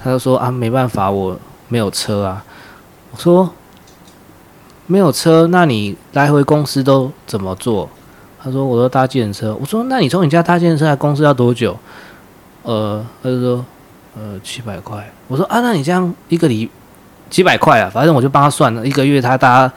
[0.01, 2.41] 他就说啊，没办法，我没有车啊。
[3.11, 3.53] 我说
[4.87, 7.89] 没有车，那你来回公司都怎么做？
[8.41, 9.53] 他说我都搭计程车。
[9.59, 11.77] 我说那你从你家搭计程车来公司要多久？
[12.61, 13.65] 呃，他就说
[14.15, 15.11] 呃七百块。
[15.27, 16.69] 我说啊，那你这样一个礼
[17.29, 17.91] 几百块啊？
[17.93, 19.69] 反正我就帮他算了，一个月他搭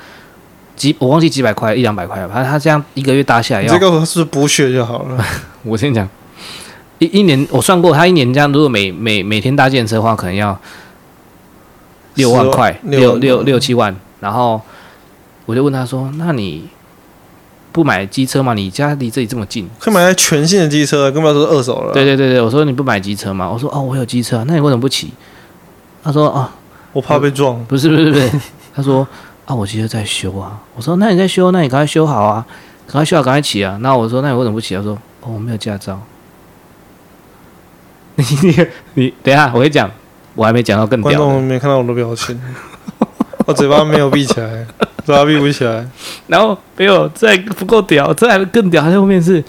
[0.77, 2.29] 几我忘记几百块一两百块了。
[2.29, 5.25] 反正他这样一个月搭下来要，这个是补血就好了。
[5.65, 6.09] 我先讲
[6.99, 10.57] 一一年我算过，他一年这样如果每每每天搭建车的话，可能要。
[12.17, 14.59] 六万块，六六六七万，然后
[15.45, 16.67] 我就问他说：“那你
[17.71, 18.55] 不买机车吗？
[18.55, 23.51] 你家离这里这么近，可以买台全新的机车，更不要说二手了。”对对对对，我说你不买机车吗？
[23.53, 25.13] 我说：“哦，我有机车，那你为什么不骑？”
[26.03, 26.49] 他说：“哦，
[26.95, 28.31] 我怕被撞。”不是不是不是，
[28.75, 29.07] 他说
[29.47, 32.47] ：“啊，我其实在修啊。”我说：“那你在修，那你赶快修好啊，
[32.87, 35.99] 赶快修好，赶快起啊。”那我说：“那你为什么不起？”他说：“哦，我没有驾照。
[38.17, 39.91] ”你你你，等一下，我跟你讲。
[40.35, 42.39] 我还没讲到更屌的，观众没看到我的表情，
[43.47, 44.67] 我嘴巴没有闭起来，
[45.03, 45.89] 嘴巴闭不起来。
[46.27, 48.83] 然后没有，这还不够屌，这还更屌。
[48.83, 49.43] 他在后面是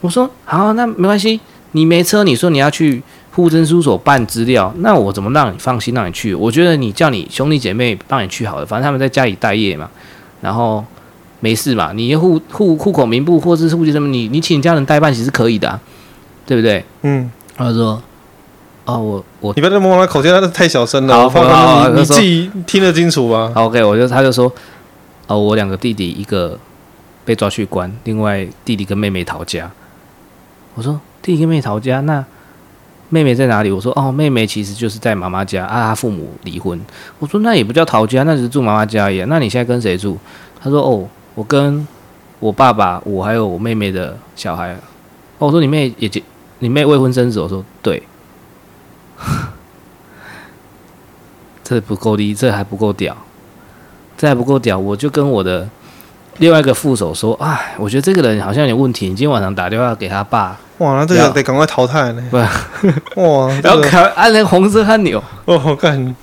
[0.00, 1.40] 我说好，那没关系，
[1.72, 3.02] 你没车，你说你要去
[3.42, 6.34] 户政事务所办资料，那我怎么让你放心让你去？
[6.34, 9.88] 我觉得你叫你兄弟姐妹帮你去好了，反正他们在家里待业嘛，
[10.40, 10.84] 然后
[11.40, 11.92] 没事嘛。
[11.94, 15.80] 你户户户口名簿或者是户籍什么，你你请家人代办其实可以的啊，
[16.44, 16.84] 对不对？
[17.02, 18.02] 嗯，他说。
[18.84, 21.28] 哦，我我你不要再模仿他口气，他太小声了。
[21.28, 23.52] 好，好，你自己听得清楚吗？
[23.54, 24.50] 好，OK，我就他就说，
[25.26, 26.58] 哦，我两个弟弟，一个
[27.22, 29.70] 被抓去关，另外弟弟跟妹妹逃家。
[30.74, 32.24] 我说弟弟跟妹妹逃家，那
[33.08, 33.70] 妹妹在哪里？
[33.70, 36.78] 我说哦，妹妹其实就是在妈妈家啊，她父母离婚。
[37.18, 39.28] 我说那也不叫逃家，那只是住妈妈家一样。
[39.28, 40.18] 那你现在跟谁住？
[40.60, 41.86] 他说哦，我跟
[42.40, 44.74] 我爸爸，我还有我妹妹的小孩。
[45.38, 46.22] 哦，我说你妹也结，
[46.58, 47.40] 你妹未婚生子？
[47.40, 48.02] 我说对。
[51.64, 53.16] 这不够低，这还不够屌，
[54.16, 54.78] 这还不够屌。
[54.78, 55.68] 我就跟我的
[56.38, 59.06] 另外一个副手说：“哎，我觉得这个人好像有点问题。
[59.08, 62.22] 你今天晚上打电话给他爸。”哇，那这个得赶快淘汰呢。
[62.30, 62.36] 不，
[63.20, 65.22] 哇，然后看按那个红色按钮。
[65.44, 66.14] 哦，好干。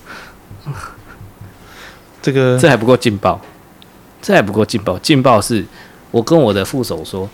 [2.21, 3.39] 这个这还不够劲爆，
[4.21, 4.97] 这还不够劲爆。
[4.99, 5.63] 劲爆是
[6.12, 7.30] 我跟我的副手说：“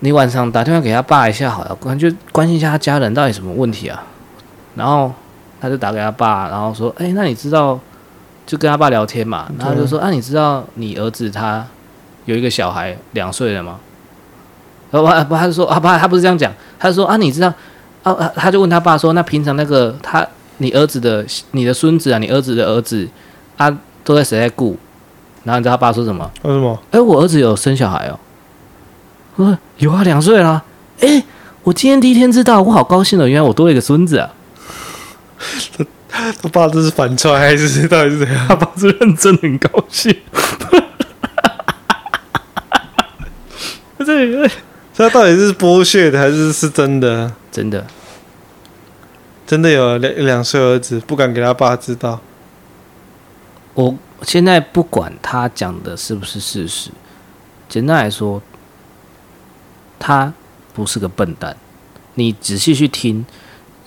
[0.00, 4.02] 你晚上打电话给他爸一下，好了，关就关心一下他家人到底什么问题啊。”
[4.76, 5.12] 然后。
[5.58, 7.80] 他就打给他爸，然后说：“哎、欸，那你知道？
[8.44, 9.50] 就跟他爸聊天嘛。
[9.58, 11.66] 然后就说：啊，你知道你儿子他
[12.26, 13.78] 有一个小孩两岁了吗？
[14.90, 16.52] 然后不，他就说：啊，爸，他不是这样讲。
[16.78, 17.52] 他就说：啊，你知道？
[18.02, 20.24] 啊，他就问他爸说：那平常那个他，
[20.58, 23.08] 你儿子的，你的孙子啊，你儿子的儿子，
[23.56, 24.78] 啊，都在谁在顾？
[25.42, 26.30] 然后你知道他爸说什么？
[26.42, 26.78] 说什么？
[26.92, 28.18] 哎、欸，我儿子有生小孩哦。
[29.34, 30.62] 我说有啊，两岁了。
[31.00, 31.24] 哎、欸，
[31.64, 34.30] 我今天第一天知道，我好高兴哦，原来我多了一个孙子啊。
[36.08, 38.46] ”他他爸这是反串还是到底是怎样？
[38.48, 40.14] 他爸是认真很高兴。
[44.06, 44.54] 这这
[44.94, 47.30] 他到底是剥削的还是是真的？
[47.50, 47.84] 真的，
[49.46, 52.20] 真的有两两岁儿子，不敢给他爸知道。
[53.74, 56.90] 我现在不管他讲的是不是事实，
[57.68, 58.40] 简单来说，
[59.98, 60.32] 他
[60.72, 61.56] 不是个笨蛋。
[62.14, 63.26] 你仔细去听。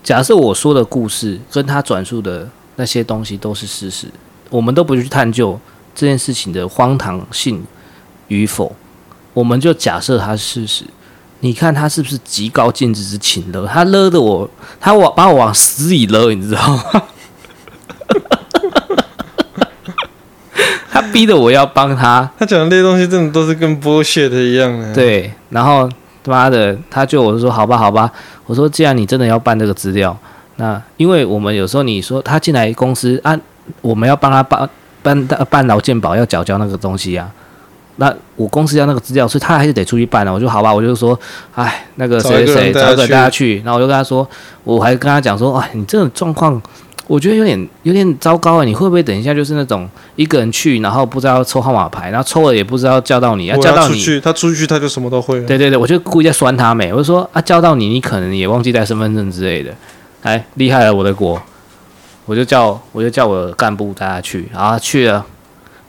[0.02, 4.08] 假设我说的故事跟他转述的那些东西都是事实，
[4.50, 5.60] 我们都不去探究
[5.94, 7.66] 这件事情的荒唐性
[8.30, 8.74] 与否，
[9.39, 10.84] 我们就假设他是事实。
[11.39, 13.65] 你看他是不是极高境界之情勒？
[13.65, 14.49] 他勒的我，
[14.82, 16.84] 他往把我往死里勒，你知道吗？
[20.91, 22.30] 他逼的我要帮他。
[22.38, 24.93] 他讲的那些东西真的都是跟 bullshit 一样的。
[24.93, 25.88] 对，然后
[26.21, 26.32] 他。
[26.32, 28.12] 妈的，他就我就说好吧，好吧。
[28.45, 30.15] 我说既然你真的要办这个资料，
[30.58, 33.39] 那因为我们有时候你说他进来公司啊，
[33.80, 34.69] 我们要帮他办
[35.02, 37.32] 办办劳健保，要缴交那个东西啊。
[38.00, 40.34] 那我公司要那个资料，所以他还是得出去办了。
[40.34, 41.18] 我就好吧，我就说，
[41.54, 43.58] 哎，那个谁谁找个大家去。
[43.64, 44.28] 然后我就跟他说，
[44.64, 46.62] 我还跟他讲说，哎，你这种状况。
[47.08, 48.64] 我觉得有点有点糟糕啊！
[48.64, 55.42] 你会不会等一下就是那种一个人去，然后不知道抽号码牌，然后抽了也不知道叫到你，要叫到你，他出去他就什么都会。
[55.42, 59.74] 对对对，我就故意在酸他没，我就说啊，叫到你，你可能也忘记带身份证之类的。
[60.22, 61.42] 哎，厉害了我的国！
[62.28, 65.26] 我就叫我就叫我的干部带他去，然后去了，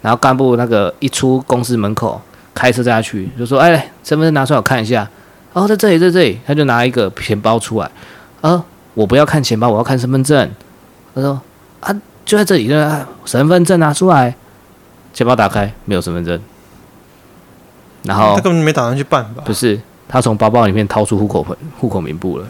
[0.03, 2.21] 然后干部那个一出公司门口，
[2.55, 5.09] 开车带他去，就说哎，身份证拿出来我看一下。
[5.53, 7.91] 哦，在这里，在这里，他就拿一个钱包出来。
[8.41, 10.49] 啊，我不要看钱包，我要看身份证。
[11.15, 11.41] 他说
[11.81, 11.93] ：“啊，
[12.25, 14.35] 就在这里，呢，身份证拿出来，
[15.13, 16.41] 钱包打开，没有身份证。
[18.05, 19.43] 然后他根本没打算去办吧？
[19.45, 22.47] 不是，他从包包里面掏出户口本、户口名簿了。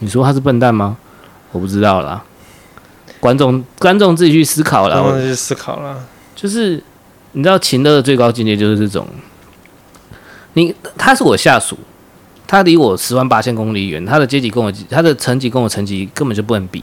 [0.00, 0.98] 你说他是笨蛋吗？
[1.50, 2.22] 我不知道啦。
[3.20, 5.00] 观众，观众自己去思考了。
[5.00, 6.04] 观众自己去思考了。
[6.34, 6.82] 就是
[7.32, 9.06] 你知道，秦乐的最高境界就是这种。
[10.54, 11.78] 你，他是我下属。”
[12.50, 16.82] 他离我十万八千公里远，他的阶级跟我，他的层级跟我层级根本就不能比。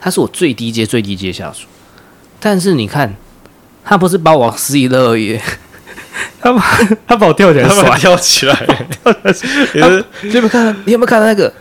[0.00, 1.68] 他是我最低阶最低阶下属，
[2.40, 3.14] 但是你看，
[3.84, 5.38] 他不是把我往死里勒而已，
[6.42, 6.60] 他把
[7.06, 8.54] 他把我吊起来，他把我吊起来，
[9.04, 9.46] 吊起
[9.78, 10.04] 来。
[10.22, 10.76] 你有没有看？
[10.84, 11.52] 你有没有看到那个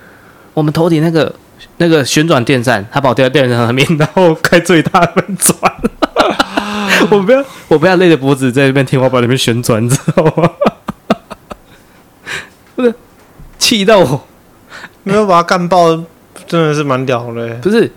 [0.55, 1.31] 我们头顶那个
[1.77, 2.85] 那个旋转电扇？
[2.91, 5.73] 他把我吊在电扇上面，然后开最大的转。
[7.09, 10.49] 我不要，我不要勒着脖子在那边天花板里面旋转，知道吗？
[12.75, 12.93] 不是。
[13.59, 14.21] 气到我，
[15.03, 15.89] 没有把他干爆，
[16.45, 17.47] 真的是蛮屌的。
[17.55, 17.89] 不是，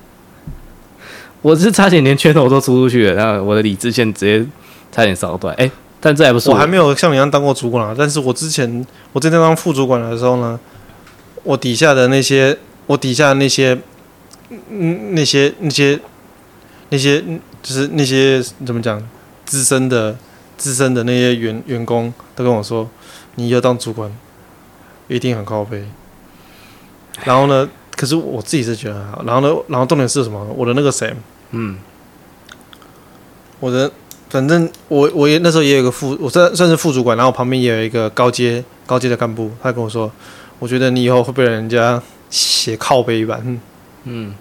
[1.43, 4.47] 我是差点连拳头都出出去了，然后我的理智线直接
[4.93, 5.53] 差点烧断。
[5.57, 7.95] 哎、欸，但这还不是我，我还没有像你一样当过主管啊。
[7.99, 10.59] 但是我之前我在当副主管的时候呢，
[11.43, 12.57] 我底下的那些，
[12.87, 13.79] 我底下那些，
[14.69, 16.01] 嗯，那些那些
[16.89, 17.21] 那些，
[17.63, 19.03] 就是那些怎么讲，
[19.45, 20.17] 资深的
[20.57, 22.89] 资深的那些员员工都跟我说，
[23.35, 24.11] 你要当主管。
[25.09, 25.85] 一定很靠背，
[27.23, 27.69] 然后呢？
[27.93, 29.23] 可是我自己是觉得还好。
[29.25, 29.63] 然后呢？
[29.69, 30.45] 然后重点是什么？
[30.57, 31.15] 我的那个谁，
[31.53, 31.79] 嗯，
[33.61, 33.89] 我的
[34.29, 40.11] 反正我我也那时候也有个副，我算算是副主管，然后旁边也有一个高阶高阶的干部，他跟我说，
[40.59, 43.61] 我觉得你以后会被人家写靠背版。
[44.05, 44.35] 嗯，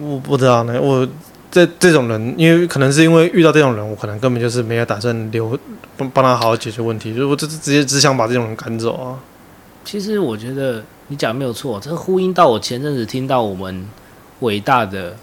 [0.00, 1.06] 我不知道呢，我
[1.50, 5.58] 这这种人，因为可能是因为遇到这种人，我可能根本就是没有打算留
[5.96, 9.20] 帮帮他好好解决问题，如果这是直接只想把这种人赶走啊。
[9.84, 13.86] 其实我觉得你讲的没有错，这呼应到我前阵子听到我们
[14.40, 15.16] 伟大的、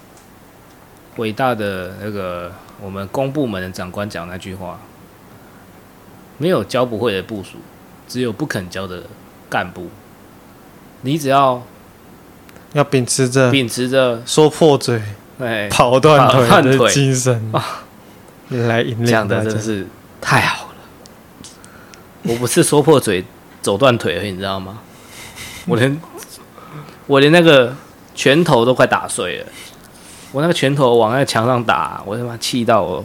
[1.16, 4.78] 伟大的那个我们公部门的长官讲那句话：
[6.38, 7.56] 没有教不会的部署，
[8.06, 9.02] 只有不肯教的
[9.48, 9.88] 干部。
[11.02, 11.62] 你只要
[12.72, 15.02] 要秉持着秉持着说破嘴。
[15.42, 16.46] 哎，跑断腿
[16.76, 17.64] 的精神啊，
[18.50, 19.86] 来引领，讲的真的是
[20.20, 20.74] 太好了。
[22.24, 23.24] 我不是说破嘴
[23.62, 24.80] 走断腿而已，你知道吗？
[25.64, 25.98] 我连
[27.06, 27.74] 我连那个
[28.14, 29.46] 拳头都快打碎了，
[30.32, 33.02] 我那个拳头往那个墙上打，我他妈气到我，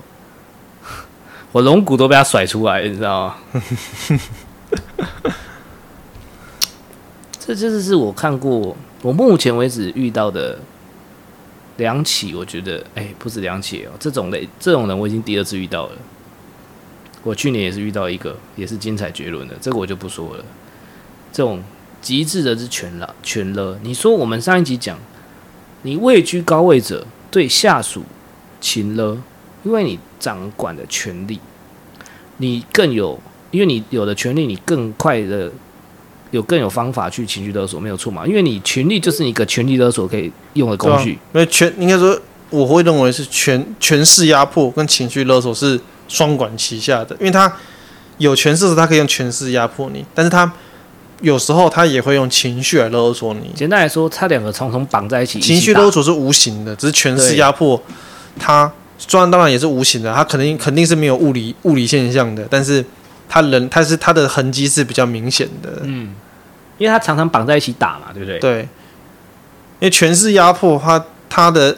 [1.54, 3.36] 我龙骨都被他甩出来，你知道吗？
[7.46, 10.58] 这这是我看过我目前为止遇到的。
[11.78, 15.92] 两起，我觉得，哎、不止两起哦，这种类这种人我已经第二次遇到了。
[17.22, 20.46] 我去年也是遇到一个，也是精彩绝伦的，这个我就不说了。
[21.34, 21.62] 这种
[22.02, 23.78] 极致的是全了全了。
[23.84, 24.98] 你说我们上一集讲，
[25.82, 28.04] 你位居高位者对下属
[28.62, 29.22] 勤了，
[29.66, 31.42] 因为你掌管的权力，
[32.38, 33.20] 你更有，
[33.52, 35.52] 因为你有的权力，你更快的。
[36.36, 38.28] 有更有方法去情绪勒索，没有错嘛？
[38.28, 41.12] 因为你权力就是一个权力勒索可以用的工具。
[41.12, 42.20] 因为、啊、权应该说，
[42.50, 47.16] 我会认为是权权势压迫跟情绪勒索是双管齐下的。
[47.20, 47.52] 因为他
[48.18, 50.52] 有权势时，他可以用权势压迫你，但是他
[51.22, 53.50] 有时候他也会用情绪来勒索你。
[53.56, 55.40] 简单来说，他两个重重绑在一起。
[55.40, 57.82] 情绪勒索是无形的，只是权势压迫，
[58.38, 62.84] 他虽然当然也是无形的，他肯定肯定是没有物理物理现象的，但是
[63.28, 65.82] 他人他是他的痕迹是比较明显的。
[65.84, 66.14] 嗯。
[66.78, 68.40] 因为他常常绑在一起打嘛，对不对？
[68.40, 68.68] 对，因
[69.82, 71.78] 为权势压迫他，他的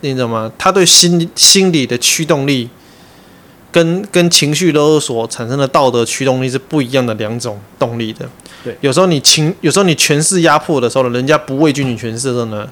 [0.00, 0.50] 你知道吗？
[0.58, 2.68] 他对心心理的驱动力
[3.70, 8.28] 跟跟情绪勒索产生的道德驱动力是不一样的两种动力的。
[8.64, 12.68] 对，有时候你情，有时候你权势压迫的时候呢，人家不畏惧你权势的时候呢，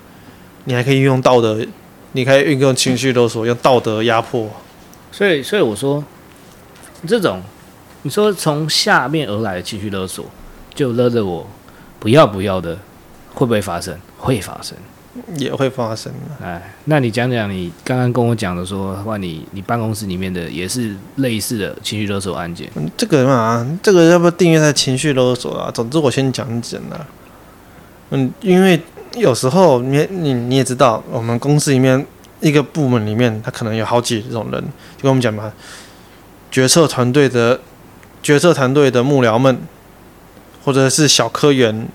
[0.64, 1.58] 你还可以运用道德，
[2.12, 4.50] 你可以运用情绪勒索，用道德压迫。
[5.10, 6.04] 所以，所以我说，
[7.06, 7.42] 这种
[8.02, 10.24] 你说从下面而来的情绪勒索，
[10.74, 11.46] 就勒着我。
[12.00, 12.76] 不要不要的，
[13.34, 13.94] 会不会发生？
[14.16, 14.76] 会发生，
[15.36, 16.12] 也会发生。
[16.42, 22.70] 哎，那你讲讲你刚刚跟我讲的说，话你你办公室里面的也是类似的情绪勒索案件。
[22.74, 25.70] 嗯，这个嘛，这个要不要订阅在情绪勒索啊？
[25.70, 27.06] 总之我先讲讲了。
[28.10, 28.80] 嗯，因为
[29.16, 32.06] 有时候你你你也知道，我们公司里面
[32.40, 34.60] 一个部门里面，他可能有好几种人，
[34.96, 35.52] 就跟我们讲嘛，
[36.50, 37.60] 决策团队的
[38.22, 39.58] 决策团队的幕僚们。
[40.64, 41.88] 或者是小科员，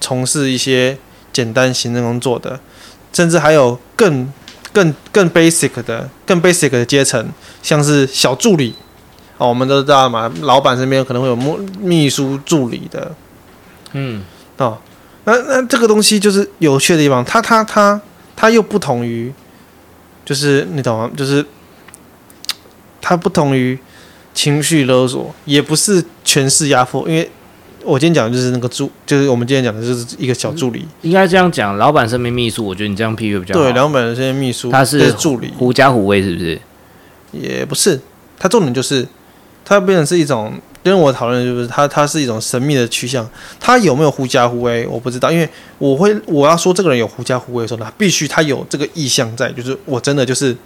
[0.00, 0.98] 从事一些
[1.32, 2.60] 简单行政工作的，
[3.12, 4.30] 甚至还有更、
[4.72, 7.26] 更、更 basic 的、更 basic 的阶层，
[7.62, 8.74] 像是小助理。
[9.38, 13.14] 哦，我们都知道嘛，老板身边可能会有秘秘书助理的。
[13.92, 14.22] 嗯，
[14.58, 14.78] 哦，
[15.24, 18.00] 那那这个东西就是有趣的地方，它它它
[18.36, 19.32] 它又不同于，
[20.24, 21.10] 就是你懂吗？
[21.16, 21.44] 就是
[23.00, 23.78] 它不同于
[24.34, 27.30] 情绪勒索，也不是权势压迫，因为。
[27.84, 30.86] 我今天讲的就是那个助，就是我们今天讲的就是一个小助理。
[31.02, 33.62] 应该这样讲，老板身边秘书，我觉得你这样比喻比较好。
[33.62, 36.60] 对，老板身边秘书，他是助理，狐假虎威是不是？
[37.32, 38.00] 也不是，
[38.38, 39.06] 他重点就是，
[39.64, 43.28] 他变成是一种，跟我讨论就是他，他是一种神秘的趋向。
[43.60, 50.56] 他有没有狐假虎威，我不知道，因为我会我要说这个人有狐假虎威的时候他，必须他有这个意向在，就是我真的就是。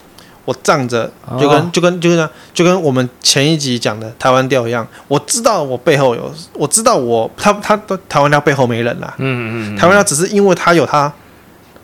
[0.48, 9.12] 我仗着就跟就跟就跟就跟我们前一集讲的台湾调一样，我知道我背后有，我知道我他他的台湾调背后没人啦。
[9.18, 11.12] 嗯嗯，嗯台湾调只是因为他有他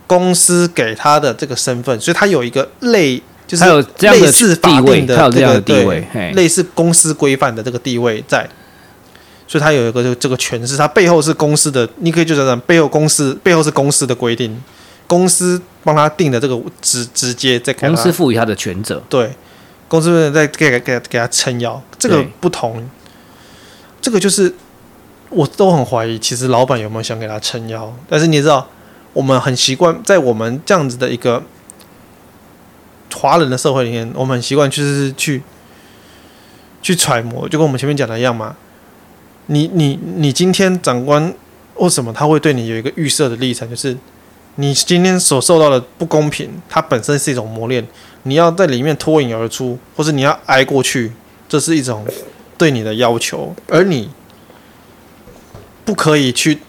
[0.07, 8.49] 公司给他的这个身份，所以他有一个类就是有类似法定的这个地位，类似公司规范的这个地位在，
[9.47, 14.59] 所以他有一个这个这个权势，他背后是公司的，你可以就这样，背后公司背后是公司的规定。
[15.15, 19.31] 公司帮他定的这个直直接在公司赋予他的权责，对，
[19.87, 22.85] 公司在给给给给他撑腰，这个不同，
[24.03, 24.53] 这个就是
[25.31, 27.95] 我都很怀疑，其实老板有没有想给他撑腰？
[28.09, 28.69] 但是你知道，
[29.13, 31.41] 我们很习惯在我们这样子的一个
[33.15, 35.45] 华人的社会里面，我们很习惯就是去
[36.83, 38.57] 去揣摩，就跟我们前面讲的一样嘛。
[39.47, 41.33] 你你你今天长官
[41.77, 43.97] 为什么他会对你有一个预设的立场，就是？
[44.57, 47.87] 你今天所受到的不公平，它本身是一种磨练，
[48.23, 51.13] 你要在里面脱颖而出，或是你要挨过去，
[51.49, 52.07] 这是一种
[52.57, 54.11] 对你的要求，而你
[55.85, 56.61] 不可以去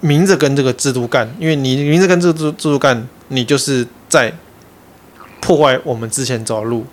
[0.00, 4.32] 明着跟这个制度干，因为你明着跟这个制制度干，你就是在
[5.40, 6.84] 破坏我们之前走的路。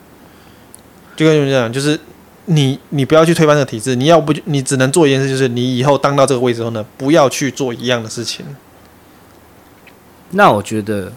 [1.15, 1.99] 就跟你们讲，就是
[2.45, 8.45] 你你不要去推翻这个体制，你要不你只能做一件事，就是你以后当到这个位置后呢，不要去做一样的事情。
[10.35, 11.11] 那我觉得，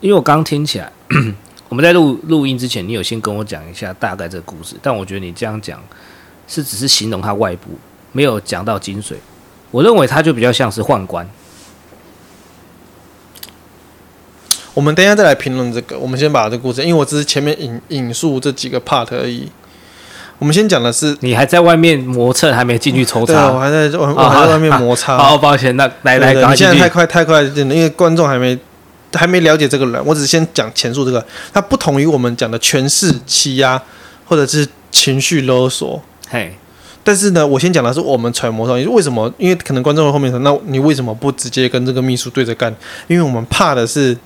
[0.00, 0.90] 因为我刚听起来，
[1.68, 5.82] 我们在录录音之前，你有先跟我讲一下大概这个故事，但我觉得你这样讲
[6.48, 7.70] 是只是形容它外部，
[8.12, 9.14] 没有讲到精髓。
[9.70, 11.28] 我认为它就比较像是宦官。
[14.72, 15.98] 我们等一下再来评论这个。
[15.98, 19.50] 我们先把这个故事，因为我只是前面引引述这几个 part 而已。
[20.38, 23.50] 我们先讲的是，你还在外面磨蹭，还没进去抽查。
[23.50, 25.16] 我还在，我还在外面摩擦。
[25.16, 28.58] 好，抱歉，那来来，你现在太快太快，因为观众还没
[29.14, 30.02] 还没了解这个人。
[30.04, 33.80] 我只是先讲前述这个，它不同于我们讲的权势欺压
[34.26, 36.02] 或者是情绪勒索。
[36.28, 36.54] 嘿，
[37.02, 39.32] 但是呢，我先讲的是我们揣摩上，为什么？
[39.38, 42.74] 因为可能观众会后面说，那你为什么不直接跟这个秘书对着干？
[43.06, 44.16] 因为我们怕的是。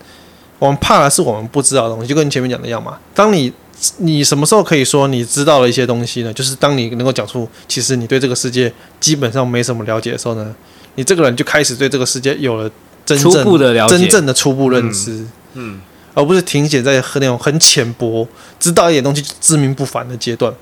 [0.58, 2.98] 我们怕的是我们不知道的东西，就跟你前面讲的一样嘛。
[3.14, 3.50] 当你
[3.98, 6.32] 你什么时候可以说你知道了一些东西呢？
[6.32, 10.54] 就是当你能够讲出其实你对这个世界基本上没什么了解的时候呢，
[10.96, 12.70] 你这个人就开始对这个世界有了
[13.06, 15.80] 真正初步的了解，真正的初步认知，嗯，嗯，
[16.14, 18.28] 而不是停写在那种很浅薄，
[18.58, 20.52] 知道一点东西就自命不凡的阶段。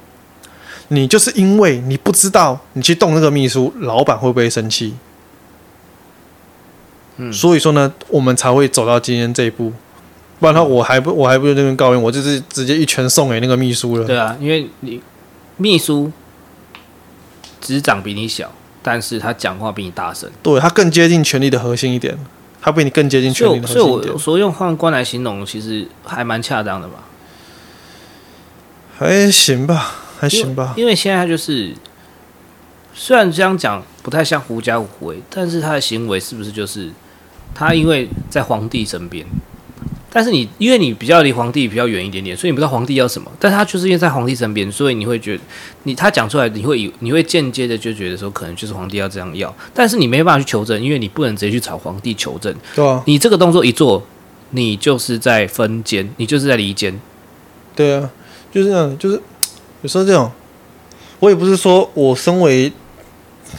[0.88, 4.94] 你就是因为你不知道，你去动那个秘书，老板会不会生气？
[7.16, 9.72] 嗯，所以说呢，我们才会走到今天这一步。
[10.40, 14.06] 不然的话，我还不我还不如那边告诉我就是直接一拳送给那个秘书了。
[14.06, 15.00] 对啊，因为你
[15.56, 16.12] 秘书
[17.60, 20.30] 职掌比你小，但是他讲话比你大声。
[20.42, 22.16] 对，他更接近权力的核心一点，
[22.62, 24.02] 他比你更接近权力的核心一点。
[24.02, 27.04] 所以，我所以用宦官来形容，其实还蛮恰当的吧？
[28.96, 30.74] 还行吧，还行吧。
[30.76, 31.74] 因为，因为现在他就是，
[32.94, 36.90] 虽然这样讲不太像狐假虎威，但是他的行为是不是就是
[37.54, 39.26] 他因为在皇帝身边？
[40.10, 43.30] 但是你，因为你比较离皇帝比较远一点点，所以你不知道皇帝要什么。
[43.38, 45.42] 但是他就是因为在皇帝身边，所以你会觉得，
[45.82, 49.54] 你他讲出来，你会以你会间接的就觉得说，可能就是皇帝要这样要。
[49.74, 52.54] 但是你没办法去求证，因为你不能直接去找皇帝求证。
[52.74, 53.02] 对啊。
[53.06, 54.02] 你这个动作一做，
[54.52, 56.98] 你就是在分间，你就是在离间。
[57.76, 58.10] 对啊，
[58.50, 59.20] 就是这样，就是
[59.82, 60.30] 有时候这种，
[61.20, 62.72] 我也不是说我身为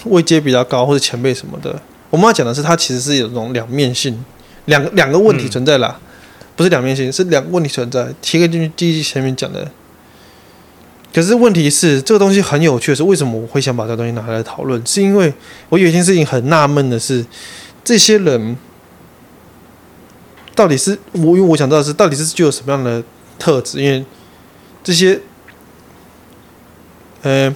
[0.05, 1.79] 位阶比较高或者前辈什么的，
[2.09, 4.25] 我们要讲的是，他其实是有这种两面性，
[4.65, 5.95] 两个两个问题存在啦。
[6.01, 6.05] 嗯
[6.59, 8.13] 不是两面性，是两个问题存在。
[8.21, 9.65] 提个进去，第一前面讲的。
[11.13, 14.85] 可是问题是，这个东西很有趣的是，为什么我会想把这个东西拿来讨论？
[14.85, 15.33] 是因为
[15.69, 17.25] 我有一件事情很纳闷的是，
[17.81, 18.57] 这些人
[20.53, 23.01] 到底是我，因为我想知道的是，到底是具有什么样的
[23.37, 23.81] 特质？
[23.81, 24.03] 因为
[24.83, 25.17] 这些，
[27.21, 27.55] 呃，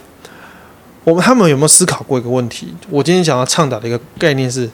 [1.04, 2.74] 我们他们有没有思考过一个问题？
[2.90, 4.70] 我今天想要倡导的一个概念是。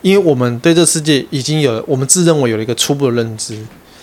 [0.00, 3.56] 因为我们对这个世界已经有了，我们自认为有了一个初步的认知，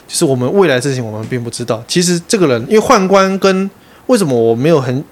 [0.06, 1.82] 就是我们未来的事情我们并不知道。
[1.88, 3.70] 其实这个人，因为宦官跟
[4.08, 5.04] 为什么我没有很，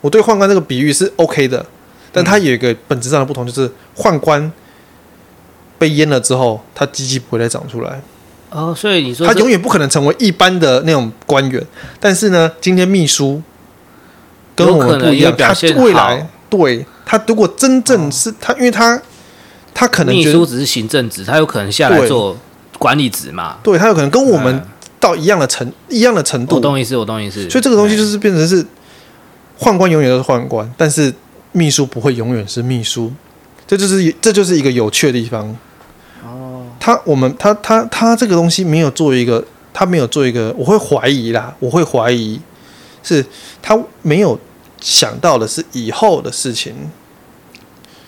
[0.00, 1.66] 我对宦官这个比喻是 OK 的，
[2.12, 4.50] 但他有一个本质上的不同，就是宦官
[5.78, 8.00] 被阉了之后，他鸡鸡不会再长出来。
[8.50, 11.60] 哦，所以你说他永远不可能成为一般的那种官员。
[11.98, 13.42] 但是呢，今天秘书
[14.54, 15.52] 跟我们不一样，他
[15.82, 19.00] 未来对他如果真正是他，因为他。
[19.72, 22.36] 他可能秘书只是行政职，他有可能下来做
[22.78, 23.58] 管理职嘛？
[23.62, 24.62] 对，他有可能跟我们
[24.98, 26.56] 到一样的程、嗯、一样的程度。
[26.56, 27.48] 我懂意思，我懂意思。
[27.48, 28.64] 所以这个东西就是变成是
[29.58, 31.12] 宦官永远都是宦官，但是
[31.52, 33.12] 秘书不会永远是秘书。
[33.66, 35.56] 这就是这就是一个有趣的地方。
[36.24, 42.40] 哦，他我们他他他这个东西没有做一个，他没有做一个，我会怀疑啦，我会怀疑
[43.02, 43.24] 是
[43.62, 44.38] 他没有
[44.80, 46.74] 想到的是以后的事情。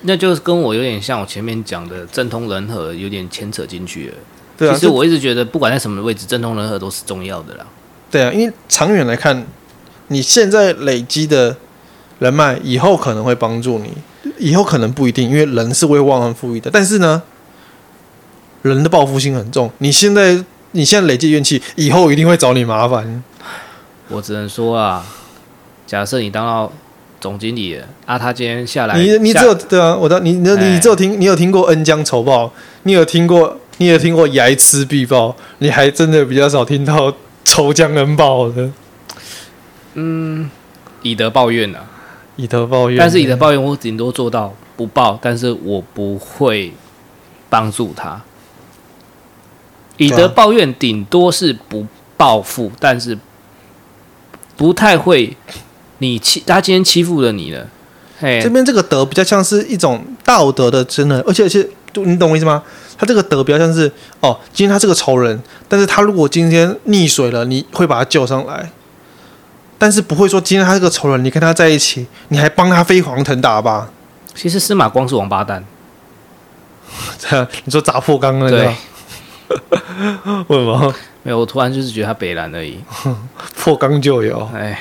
[0.03, 4.15] 那就是跟我有点像，我前面讲的政通人和有点牵扯进去了。
[4.59, 7.67] 对啊，其实我一直觉得，不管在什么位置，政通人和都是重要的啦。
[8.11, 9.47] 对啊，因为长远来看，
[10.09, 11.57] 你现在累积的
[12.19, 13.93] 人脉，以后可能会帮助你，
[14.39, 16.71] 以后可能不一定，因为人是会忘恩负义的。
[16.71, 17.23] 但是呢，
[18.63, 19.71] 人的报复心很重。
[19.79, 23.23] 你现在你现在累积怨气，以后一定会找你麻烦。
[24.09, 25.07] 我只能说啊，
[25.87, 26.73] 假设你当到。
[27.23, 32.53] 总经理啊，他今天下来，你你只有对啊，我的你你你只有听，你有听过恩将仇报，
[32.83, 37.15] 你有听过，你有听过睚眦必报，你还真的比较少听到
[37.45, 38.69] 仇将恩报的。
[39.95, 40.51] 嗯，
[41.03, 41.87] 以德报怨啊，
[42.35, 42.99] 以德报怨。
[42.99, 46.73] 但是以德报怨，我顶多做到不报，但是我不会
[47.49, 48.21] 帮助他。
[49.97, 53.17] 以德报怨，顶多是不报复，但是
[54.57, 55.37] 不太会。
[56.03, 57.65] 你欺他今天欺负了你了，
[58.19, 62.61] 嘿，这边这个德比较像是一种道德的真的，而且而且，你懂我意思吗？
[62.99, 68.71] 他这个德比较像是哦，今天他是个仇人，但是他如果今天溺水了，你会把他救上来，
[69.79, 73.89] 但是不会说今天他是个仇人，你跟他在一起，你还帮他飞黄腾达吧？
[74.35, 75.65] 其实司马光是王八蛋，
[77.19, 78.75] 这 样你说砸破缸那个？
[80.49, 80.95] 为什么？
[81.23, 82.79] 没有，我突然就是觉得他北蓝而已，
[83.55, 84.81] 破缸就有，哎。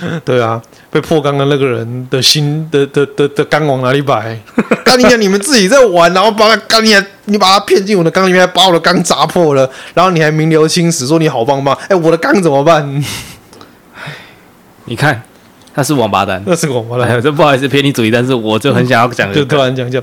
[0.24, 4.38] 对啊，被破缸的那个人的心的的的的缸往哪里摆？
[4.84, 6.94] 干你讲，你们自己在玩，然后把他干你，
[7.26, 11.76] 你把他骗进我的缸里面，把我的缸砸破了，然后你还名留青史，说你好棒棒。
[11.88, 13.04] 哎，我的缸怎么办？
[14.86, 15.22] 你看，
[15.74, 17.08] 他是王八蛋，那是王八蛋。
[17.20, 20.02] 这不好意思偏离主题，但是我就很想要讲，就突然讲讲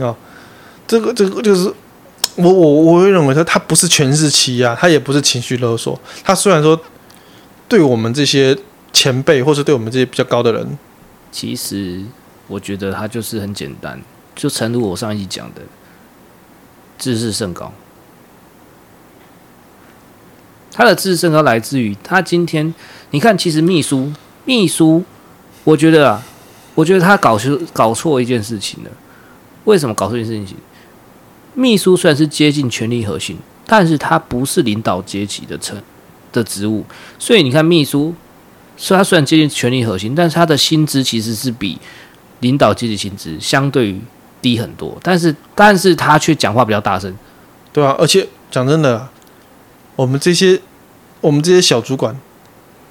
[0.00, 0.14] 啊，
[0.86, 1.72] 这个这个就是
[2.36, 6.00] 我我我会认为说他不是全是欺压，他也不是情绪勒索。
[6.22, 6.78] 他虽然说
[7.66, 8.56] 对我们这些。
[8.92, 10.78] 前辈，或是对我们这些比较高的人，
[11.30, 12.02] 其实
[12.46, 14.00] 我觉得他就是很简单，
[14.36, 15.62] 就诚如我上一讲的，
[16.98, 17.72] 自视甚高。
[20.70, 22.74] 他的自视甚高来自于他今天，
[23.10, 24.12] 你看，其实秘书，
[24.44, 25.02] 秘书，
[25.64, 26.22] 我觉得啊，
[26.74, 28.90] 我觉得他搞错搞错一件事情了。
[29.64, 30.56] 为什么搞错一件事情？
[31.54, 35.82] 秘书虽然是接近权力核心，但是他不是领导阶级的称
[36.30, 36.84] 的职务，
[37.18, 38.14] 所以你看秘书。
[38.82, 41.78] 所以，他虽然接近权力核心，但是他的薪资其实是比
[42.40, 44.00] 领导阶级薪资相对于
[44.40, 44.98] 低很多。
[45.00, 47.16] 但是，但是他却讲话比较大声，
[47.72, 47.94] 对啊。
[47.96, 49.08] 而且讲真的，
[49.94, 50.60] 我们这些
[51.20, 52.12] 我们这些小主管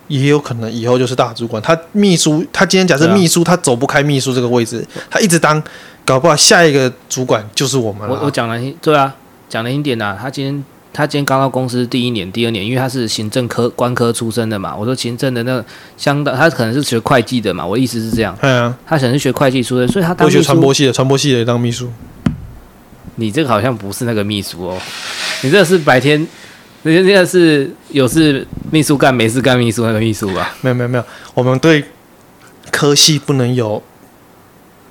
[0.07, 1.61] 也有可能以后就是大主管。
[1.61, 5.61] 他秘书，他今天假设秘书，他走不开秘书这个位置，他一直当，
[6.05, 8.15] 搞不好下一个主管就是我们了。
[8.15, 9.13] 我我讲了，对啊，
[9.49, 10.63] 讲了一点啊，他今天。
[10.93, 14.75] 他今天刚到公司第一年、第二年，因为他是行政科、官科出身的嘛。
[14.75, 15.65] 我说行政的那个
[15.95, 17.65] 相当，他可能是学会计的嘛。
[17.65, 18.37] 我意思是这样。
[18.41, 20.37] 对啊，他可能是学会计出身，所以他当秘书。
[20.39, 21.89] 我学传播系的，传播系的当秘书。
[23.15, 24.77] 你这个好像不是那个秘书哦，
[25.43, 26.19] 你这个是白天，
[26.83, 30.55] 你这个是有事秘书干，没事干秘书那个秘书吧？
[30.61, 31.85] 没有没有没有，我们对
[32.71, 33.81] 科系不能有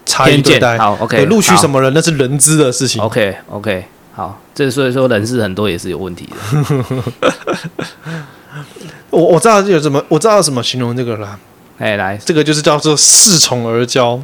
[0.07, 0.79] 差异对待。
[0.79, 3.03] 好，OK，录取什么人那是人资的事情。
[3.03, 3.85] OK OK。
[4.21, 6.37] 好，这所以说人事很多也是有问题的。
[9.09, 11.39] 我我知道有什么，我知道怎么形容这个啦。
[11.81, 14.21] 哎，来，这个就是叫做恃宠而骄。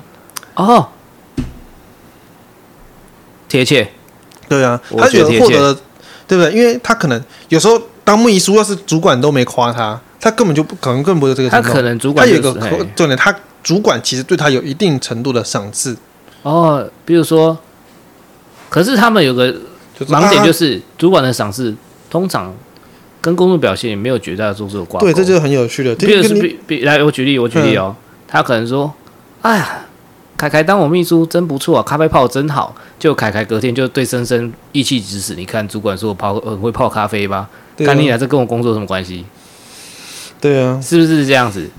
[0.55, 0.89] 哦，
[3.49, 3.91] 贴切。
[4.47, 5.75] 对啊，他觉得获得，
[6.29, 6.53] 对不对？
[6.53, 7.19] 因为他可能
[7.49, 11.49] 有时候当秘书，要是主管都没夸他，他根本就不可能，更不会这个。
[11.49, 15.97] 他可能主管、就是、他有一个重点，他主管其实对他有一定程度的赏赐。
[16.43, 17.57] 哦，比如说，
[18.69, 19.57] 可是他们有个。
[20.05, 21.75] 盲点就是主管的赏识
[22.11, 22.55] 通常
[23.23, 25.07] 跟工作表现也没有绝大多数挂钩。
[25.07, 25.95] 对，这就是很有趣的。
[25.97, 27.97] 比如是比比来，我举例，我举例哦。
[28.29, 28.93] 他可能说
[29.41, 29.87] ：“哎呀，
[30.37, 35.35] 凯凯当我秘书真不错啊，咖啡泡真好。”就凯凯隔天就对深深意气指使。
[35.35, 37.49] 你看主管说我泡很会泡咖啡吧？
[37.79, 39.25] 干你俩这跟我工作有什么关系？
[40.41, 41.71] 对啊，是不是这样子？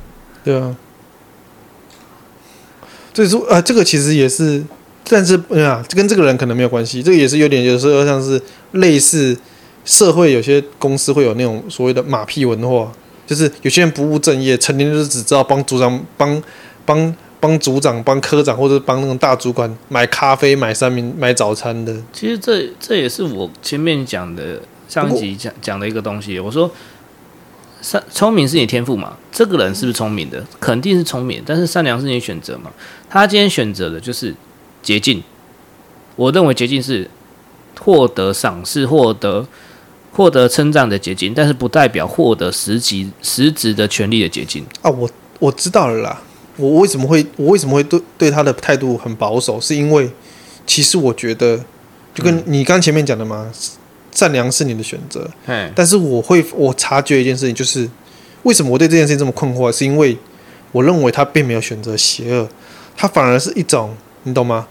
[0.43, 0.75] 对啊。
[3.13, 4.63] 所以说啊，这个其实也是。
[5.09, 7.01] 但是，哎呀，跟这个人可能没有关系。
[7.01, 8.41] 这个也是有点，有时候像是
[8.73, 9.37] 类似
[9.85, 12.91] 社会，有些公司会有那种所谓的马屁文化，
[13.25, 16.43] 就是有些人不务正业，成天就是只知道帮组长、帮
[16.85, 21.95] 帮帮组长、帮科长，或者帮那种大主管买咖啡、买三明、买早餐的。
[22.11, 26.37] 其实这这也是我前面讲的上一集讲讲的一个东西。
[26.37, 26.69] 我说，
[27.81, 29.15] 善聪明是你天赋嘛？
[29.31, 30.45] 这个人是不是聪明的？
[30.59, 32.69] 肯定是聪明，但是善良是你选择嘛？
[33.09, 34.35] 他今天选择的就是。
[34.87, 35.21] 捷径，
[36.15, 37.11] 我认为捷径是
[37.77, 39.45] 获得赏识、获得
[40.13, 44.89] 获得称赞的捷径，但是不代表获得实际实质的权利的捷径啊！
[44.89, 45.09] 我
[45.39, 46.21] 我知道了啦，
[46.55, 49.59] 我为什么会我为什么会对对他的态度很保守？
[49.59, 50.09] 是因为
[50.65, 51.59] 其实我觉得，
[52.15, 53.51] 就跟你刚前面讲的嘛，
[54.13, 55.29] 善良是你的选择。
[55.47, 57.89] 嗯，但是我会我察觉一件事情，就是
[58.43, 59.69] 为什么我对这件事情这么困惑？
[59.69, 60.17] 是因为
[60.71, 62.47] 我认为他并没有选择邪恶，
[62.95, 64.65] 他反而是一种，你懂吗？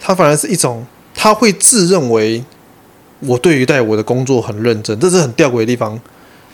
[0.00, 2.44] 他反而是一种，他会自认为
[3.20, 5.98] 我对于待我的工作很认真，这是很吊诡的地方。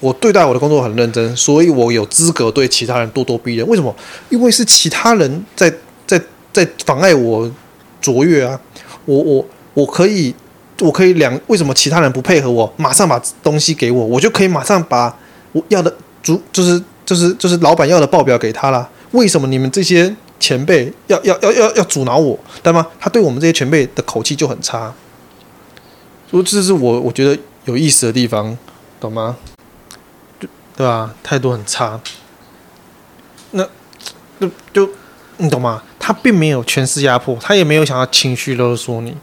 [0.01, 3.66] 我对待我的工作很认真，所以我有资格对其他人咄咄逼人。
[3.66, 3.95] 为什么？
[4.28, 5.72] 因为是其他人在
[6.07, 6.20] 在
[6.53, 7.51] 在妨碍我
[8.01, 8.61] 卓越啊！
[9.07, 10.34] 我我我可以
[10.80, 12.70] 我可以两，为什么其他人不配合我？
[12.76, 15.16] 马上把东西给我，我就可以马上把
[15.53, 18.88] 我要的主就是就是就是老板要的报表给他了。
[19.12, 20.14] 为什么你们这些？
[20.45, 22.86] 前辈要要要要要阻挠我，对吗？
[23.01, 24.92] 他对我们这些前辈的口气就很差，
[26.30, 28.55] 所以这是我我觉得有意思的地方，
[29.01, 29.38] 懂吗？
[30.38, 31.14] 对对吧？
[31.22, 31.99] 态度很差，
[33.53, 33.66] 那
[34.38, 34.90] 就就
[35.38, 35.82] 你懂吗？
[35.99, 39.16] 他并没有权势压迫，他也没有想要情绪勒索你，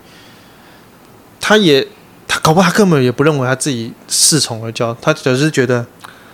[1.40, 1.88] 他也
[2.28, 5.86] 他搞不好他根本也不认为他自己恃宠而骄，他只是觉得，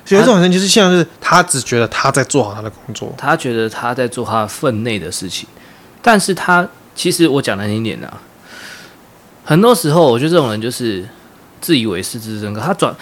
[0.10, 5.48] 有一种人就是现在是他只觉得他在做好他的工作，他觉得他在做他分内的事情，
[6.02, 8.22] 但是他其实我讲难听点啊，
[9.44, 11.08] 很多时候我觉得这种人就是
[11.60, 12.96] 自以为是、自尊高，他转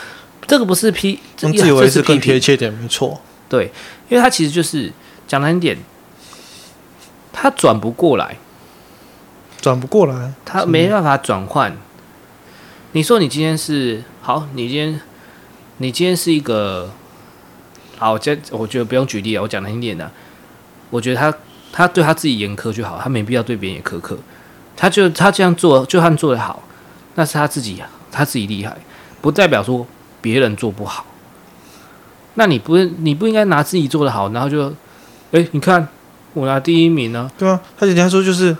[0.47, 3.72] 这个不是批，自以为是更贴切点，没错，对，
[4.10, 4.91] 因为他其实就是
[5.28, 5.78] 讲难听点，
[7.32, 8.38] 他转不过来。
[9.62, 11.76] 转不过来，他没办法转换。
[12.91, 15.01] 你说你今天是好，你今天
[15.78, 16.89] 你今天是一个
[17.97, 20.09] 好，我觉我觉得不用举例啊，我讲难听点的，
[20.89, 21.34] 我觉得他
[21.71, 24.17] 他对他自己严苛就好，他没必要对别人也苛刻。
[24.78, 26.63] 他就他这样做，就算做得好，
[27.15, 28.76] 那是他自己他自己厉害，
[29.21, 29.86] 不代表说
[30.21, 31.05] 别人做不好。
[32.36, 34.73] 那你不你不应该拿自己做得好，然后就
[35.32, 35.88] 哎、你看
[36.34, 37.30] 我拿第一名呢？
[37.38, 38.55] 对啊，他人家说就是。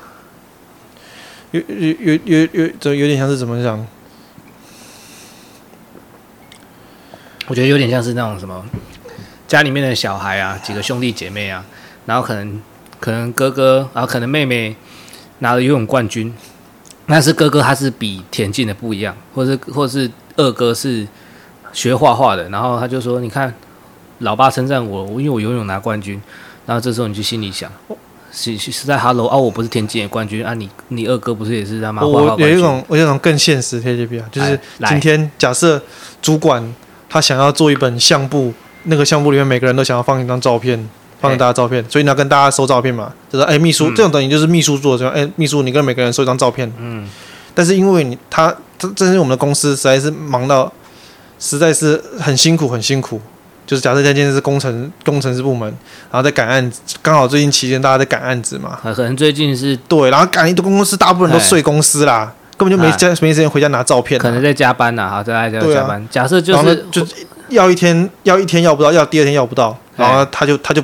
[1.52, 3.88] 有有有有有，这有点像是怎么讲？
[7.48, 8.64] 我觉得有点像是那种什么，
[9.48, 11.64] 家里面的小孩啊，几个兄弟姐妹啊，
[12.06, 12.62] 然后可能
[13.00, 14.76] 可能哥哥，然后可能妹妹
[15.40, 16.34] 拿了游泳冠军，
[17.08, 21.08] 但是哥哥他是比田径的不一样，或是或是二哥是
[21.72, 23.54] 学画画的，然后他就说：“你看，
[24.20, 26.20] 老爸称赞我，因为我游泳拿冠军。”
[26.66, 27.72] 然后这时候你就心里想。
[28.38, 32.06] 是是在 Hello 啊，我不是田径的冠军啊你，你你二哥不是也是他妈？
[32.06, 35.82] 我有一种我有一种更现实贴切比较，就是今天假设
[36.22, 36.76] 主管
[37.16, 38.54] 他想要做一本相簿，
[38.84, 40.78] 那个相簿里面每个人都想要放一张照片，
[41.22, 47.08] 放大家照片，所以你要跟大家收照片嘛，就是哎秘书、嗯、这种等于就是秘书做的，哎秘书你跟每个人收一张照片，嗯，
[47.54, 50.70] 但是因为你他这这是我们的公司实在是忙到
[51.40, 53.22] 实在是很辛苦很辛苦。
[53.66, 55.68] 就是假设今天是工程工程师部门，
[56.12, 66.08] 然后在赶案子，刚好最近期间大家在赶案子嘛，可能最近是对，然后赶一堆公司，大部分都睡公司啦，根本就没家没时间回家拿照片，可能在加班呐，好在在加班。
[66.10, 67.06] 假设就是就
[67.50, 70.84] 要一天要一天要不到，要第二天要不到，然后他就他就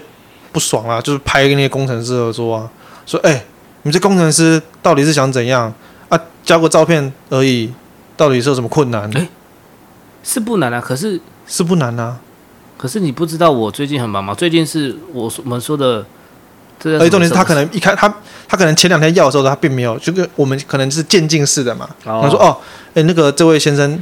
[0.51, 2.69] 不爽了，就是拍跟那些工程师合作啊，
[3.05, 3.43] 说哎，
[3.84, 5.74] 你们这工程师到底是想怎样
[6.09, 6.19] 啊？
[6.43, 7.72] 交个照片而已，
[8.17, 9.09] 到底是有什么困难？
[9.15, 9.28] 哎，
[10.24, 12.17] 是不难啊，可是是不难啊。
[12.78, 14.34] 可是你不知道我最近很忙吗？
[14.34, 16.03] 最近是我我们说的，
[16.84, 18.11] 而且重点是他可能一开他
[18.47, 21.88] 他可能前两天要的时候他并没有，就跟我们可能是渐进式的嘛。
[22.03, 22.57] 他、哦、说哦，
[22.89, 24.01] 哎、欸，那个这位先生，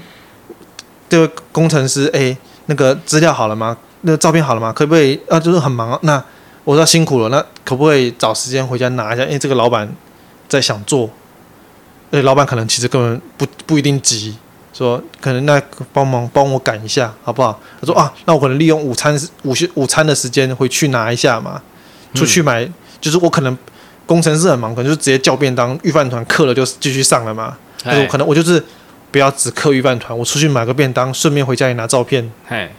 [1.10, 3.78] 这位工程师，哎、欸，那个资料好了吗？
[4.02, 4.72] 那个照片好了吗？
[4.72, 5.40] 可不可以啊？
[5.40, 6.24] 就是很忙，那
[6.64, 9.24] 我说辛苦了，那可不可以找时间回家拿一下？
[9.24, 9.88] 因、欸、为这个老板
[10.48, 11.10] 在想做，
[12.12, 14.38] 哎，老板可能其实根本不不一定急。
[14.72, 15.62] 说可能那
[15.92, 17.60] 帮忙帮我赶一下好不好？
[17.82, 21.62] 他说啊，那我可能利用午餐午休午餐的时间回去拿一下嘛。
[22.14, 23.58] 出去买、嗯、就是我可能
[24.06, 27.58] 工程师很忙，可能就直接叫便当预饭团刻了就继续上了嘛。
[27.84, 28.64] 他说可能我就是
[29.12, 32.30] 不要只刻预饭团，我出去买个便当，顺便回家也拿照片。
[32.48, 32.70] 嘿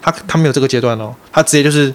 [0.00, 1.92] 他他没有这个阶段哦，他直接就是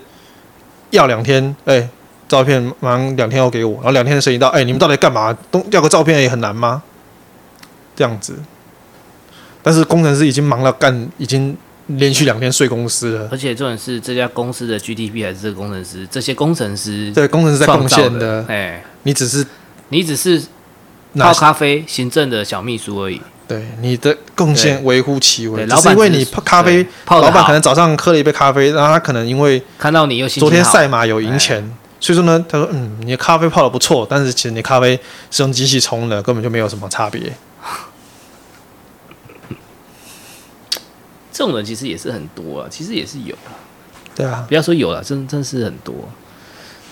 [0.90, 1.90] 要两天，哎、欸，
[2.28, 5.36] 照片马上两天要给我，然后两天的时间到，哎、欸，你们到底干嘛？
[5.52, 6.82] 都要个照片也很难吗？
[7.96, 8.36] 这样子。
[9.62, 11.56] 但是工程师已经忙到干，已经
[11.98, 13.28] 连续两天睡公司了。
[13.32, 18.46] 而且重点是这家公司的 GDP 还是这个工程师，这些工程师对工程师在贡献的。
[18.48, 19.46] 哎，你只是
[19.90, 20.42] 你只是
[21.18, 23.22] 泡咖啡行政的小秘书而已。
[23.48, 25.66] 对，你的贡献微乎其微。
[25.66, 31.60] 老板因为你泡咖啡，泡老板可能早上喝了一杯咖啡，然后他可能因为看到你又昨天赛马有赢钱，
[32.00, 35.00] 所以说呢，他说嗯，你的咖啡泡的不错，但是其实你咖啡
[35.32, 37.34] 是用机器冲的，根本就没有什么差别。
[41.40, 43.56] 这种人其实也是很多啊，其实也是有啊，
[44.14, 45.96] 对啊，不要说有了，真真是很多。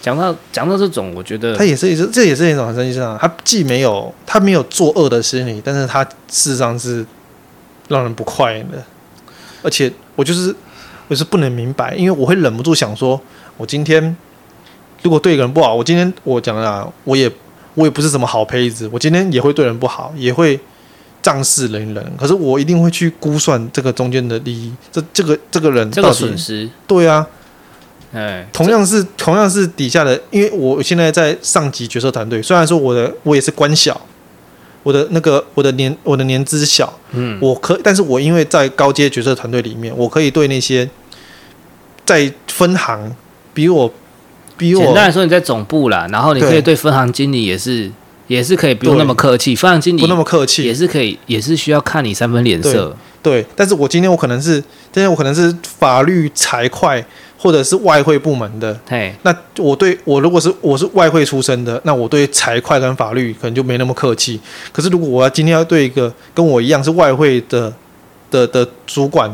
[0.02, 3.18] 讲到讲到这种，我觉得他也是一，这也是一种很生气上。
[3.20, 7.06] 他既没有他没有作恶的心理，但是他事实上是
[7.90, 8.82] 让人不快的。
[9.64, 10.56] 而且我就是
[11.10, 13.20] 我是不能明白，因为我会忍不住想说，
[13.58, 14.16] 我今天
[15.04, 17.30] 如果对一个人不好，我今天我讲了，我也
[17.74, 20.58] 我也不是什么好胚子，我今天也会对人不好，也会。
[21.28, 24.72] 仗势凌人，可是我一定会去估算这个中间的利益。
[24.90, 27.28] 这这个这个人这个损失，对啊，
[28.14, 34.00] 哎，同样是同样是底下的，因为我现在在上级决策团队，虽然说我的我也是官小，
[34.84, 40.90] 我的那个我的年我的年资小，嗯，我可，但是我因为在高阶决策团队里面，我可以对那些
[42.06, 43.14] 在分行
[43.54, 43.94] 比我
[44.56, 47.92] 比我，简单来说，你在总部啦，然后你可以对分行经理也是。
[48.28, 52.96] 也是可以不用那么客气，分行经理不那么客气，也是可以，也是需要看你三分脸色。
[53.24, 54.62] 对，但是我今天我可能是，
[54.92, 57.04] 今天我可能是法律财会
[57.38, 64.40] 或者是外汇部门的，嘿，那我对我如果是我是外汇出身的，那我对财会跟法律可能就没那么客气。
[64.72, 67.74] 可是如果我要今天要对一个跟我一样是外汇的
[68.32, 69.30] 的的主管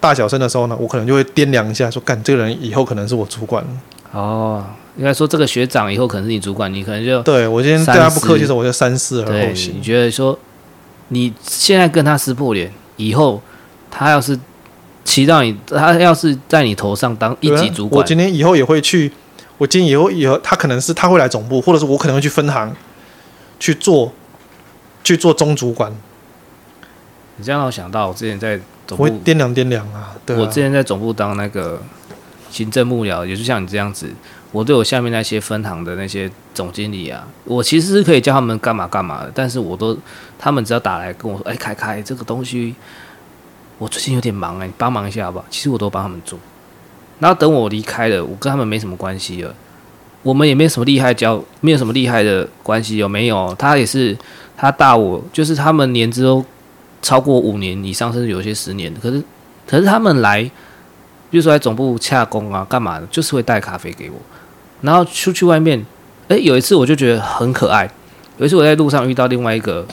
[0.00, 3.64] 大小声的时候呢，我可能就会掂量一下，说干这个人以后可能是我主管。
[4.10, 4.64] 哦，
[4.96, 9.74] 应该说这个学长以后可能是你主管，你可能就对我今天对他不客气的时候，我就三思而后行。
[9.76, 10.38] 你觉得说
[11.08, 13.42] 你现在跟他撕破脸，以后
[13.90, 14.38] 他要是。
[15.04, 19.10] 骑到你，他要是在你头上当一级主管，我今天以后也会去。
[19.58, 22.72] 我今天以后以后，他可能是他会来总部，或者是我可能会去分行
[23.58, 24.12] 去做
[25.02, 25.92] 去做中主管。
[27.36, 30.14] 你这样让我想到，我之前在总部我会掂量掂量啊。
[30.24, 31.82] 对啊，我之前在总部当那个
[32.48, 34.08] 行政幕僚，也就像你这样子。
[34.52, 39.98] 我对我下面那些分行的那些总经理啊，我其实是可以叫他们干嘛干嘛的，但是我都
[40.38, 42.74] 他们只要打来跟我说：“哎，凯凯，这个东西。”
[43.78, 45.44] 我最近有点忙哎、你帮忙一下好不好？
[45.50, 46.38] 其实我都帮他们做，
[47.18, 49.52] 然后等我离开了，我跟他们没什么关系了，
[50.22, 53.52] 我们也没什么厉害交，没有什么厉害的关系有没有？
[53.58, 54.16] 他也是
[54.56, 56.44] 他大我，就是他们年资都
[57.00, 58.94] 超过五年以上，甚至有些十年。
[59.02, 59.20] 可是
[59.66, 60.44] 可是他们来，
[61.28, 64.16] 比如说来总部洽工啊，干嘛的，就是会带咖啡给我，
[64.82, 65.82] 然后出去外面，
[66.28, 67.90] 诶、有一次我就觉得很可爱，
[68.36, 69.86] 有一次我在路上遇到另外一个，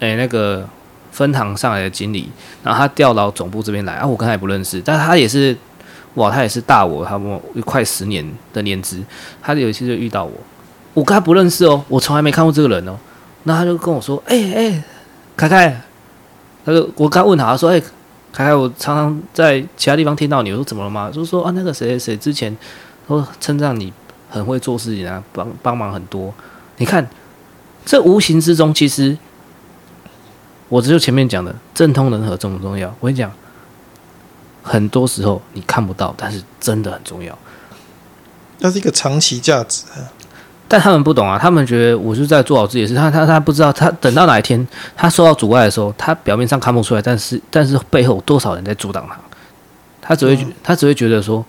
[0.00, 0.68] 诶、那个。
[1.10, 2.30] 分行上来的经理，
[2.62, 5.56] 然后他调到总部这边来啊，我跟他也不认识，但是他也是，
[6.14, 9.02] 哇，他也是大我，他们快十年的年资，
[9.42, 10.30] 他有一次就遇到我，
[10.94, 12.96] 我跟他不认识哦，我从来没看过这个人哦，
[13.42, 14.84] 那他就跟我说，哎、欸、哎、
[15.36, 15.80] 凯凯，
[16.64, 17.80] 他就我刚问他，他说，哎、
[18.32, 21.10] 凯凯，我常常在其他地方听到你，我说怎么了吗？
[21.12, 22.56] 就是说啊，那个谁谁谁之前
[23.08, 23.92] 说称赞你
[24.28, 26.32] 很会做事情啊，帮帮忙很多，
[26.76, 27.08] 你看
[27.84, 29.16] 这无形之中其实。
[30.70, 32.94] 我只有前面讲的政通人和重不重要？
[33.00, 33.32] 我跟你讲，
[34.62, 37.38] 很多时候你看不到，但是真的很重要。
[38.58, 39.84] 那是一个长期价值。
[40.68, 42.94] 但他们不懂啊，他们觉得我就在做好自己的事。
[42.94, 49.18] 他他他不知道，他等到哪一天他受到阻碍的时候，他表面上看不出来，但是但是背后有多少人在阻挡他？
[50.02, 51.42] 他只会、嗯、他只会觉得说，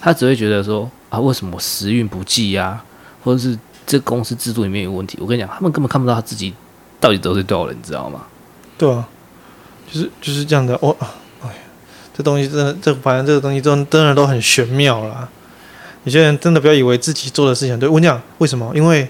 [0.00, 2.84] 他只会觉得说啊，为什么我时运不济呀、啊？
[3.22, 5.18] 或者是这公司制度里面有问题？
[5.20, 6.54] 我跟你讲，他们根本看不到他自己
[6.98, 8.22] 到底得罪多少人，你知道吗？
[8.78, 9.06] 对啊，
[9.90, 10.78] 就是就是这样的。
[10.80, 10.96] 我
[11.42, 11.54] 哎呀，
[12.16, 15.28] 这东西真的，这反正这个东西真真的都很玄妙啦。
[16.04, 17.86] 有些人真的不要以为自己做的事情对。
[17.86, 18.72] 我跟你讲，为什么？
[18.74, 19.06] 因为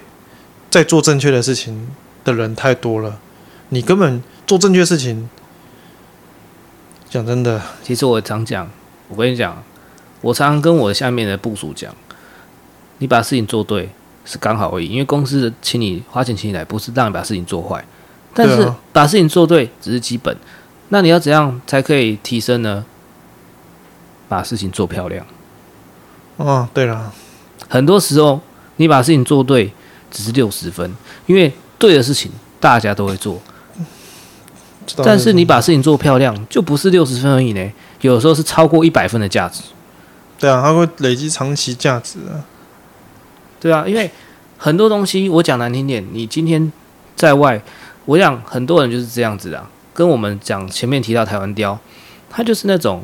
[0.69, 1.87] 在做正确的事情
[2.25, 3.17] 的人太多了，
[3.69, 5.29] 你根本做正确的事情。
[7.09, 8.69] 讲真的，其实我常讲，
[9.07, 9.63] 我跟你讲，
[10.21, 11.93] 我常常跟我下面的部署讲，
[12.99, 13.89] 你把事情做对
[14.23, 17.83] 是刚好而已，因为公司请你花钱请你来，不是让你把事情做坏。
[18.33, 20.35] 但是把事情做对只是基本，
[20.89, 22.85] 那你要怎样才可以提升呢？
[24.29, 25.25] 把事情做漂亮。
[26.37, 27.11] 哦，对了，
[27.67, 28.39] 很多时候
[28.77, 29.73] 你把事情做对
[30.09, 30.95] 只是六十分，
[31.25, 33.41] 因为对的事情大家都会做。
[35.03, 39.61] 但是你把事情做漂亮就不是六十分而已呢，有时候是超过一百分的价值。
[40.41, 42.43] 对啊，它会累积长期价值啊。
[43.59, 44.09] 对啊，因为
[44.57, 46.71] 很多东西我讲难听点，你今天
[47.15, 47.61] 在外。
[48.05, 49.63] 我想很多人就是这样子的，
[49.93, 51.79] 跟我们讲前面提到台湾雕，
[52.31, 53.03] 他就是那种，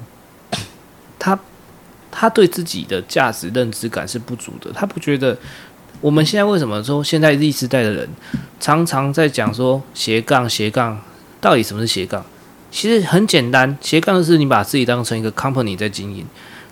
[1.20, 1.38] 他
[2.10, 5.38] 他对自己的价值认知感是不足的，他不觉得
[6.02, 8.10] 我们现在为什么说现在 Z 世代的人
[8.60, 11.00] 常常在讲说斜杠斜杠，
[11.40, 12.26] 到底什么是斜杠？
[12.72, 16.26] 其实很简单，斜杠就是你把自己当成一个 company 在经营，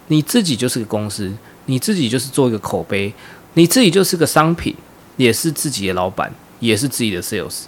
[0.07, 1.31] 你自己就是个公司，
[1.65, 3.13] 你自己就是做一个口碑，
[3.53, 4.75] 你自己就是个商品，
[5.17, 7.63] 也是自己的老板，也是自己的 sales。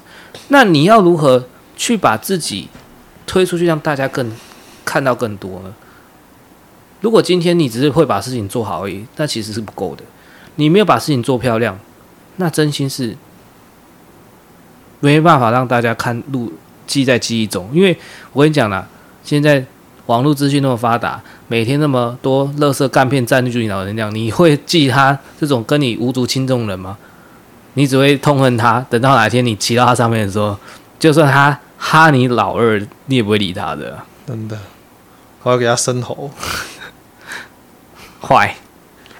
[0.49, 2.69] 那你要如何去把自己
[3.25, 4.31] 推出去，让大家更
[4.85, 5.73] 看到更多呢？
[7.01, 10.03] 如果今天你只是会把事情做好而已，那其实是不够的。
[10.55, 11.79] 你没有把事情做漂亮，
[12.37, 13.15] 那真心是
[14.99, 16.51] 没办法让大家看录
[16.87, 17.69] 记在记忆中。
[17.71, 17.95] 因为
[18.33, 18.87] 我跟你讲啦，
[19.23, 19.63] 现在
[20.07, 26.97] 网络资讯那么发达，每天那么多垃圾干片占据你脑能量，你会记他这种跟你无足轻重的人吗？
[27.75, 30.57] 你只会痛恨他，等到哪天你骑到他上面的时候，
[30.97, 33.99] 就算他哈你老二，你也不会理他的。
[34.25, 34.57] 真的，
[35.43, 36.31] 我要给他生猴。
[38.19, 38.55] 坏，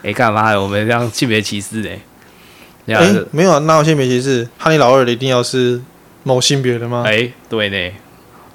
[0.02, 0.58] 哎，干嘛？
[0.58, 2.02] 我们这样性别歧视嘞？
[2.88, 4.48] 哎、欸，没有啊，那我性别歧视？
[4.58, 5.80] 哈你老二的一定要是
[6.24, 7.04] 某性别的吗？
[7.06, 7.96] 哎、欸，对呢，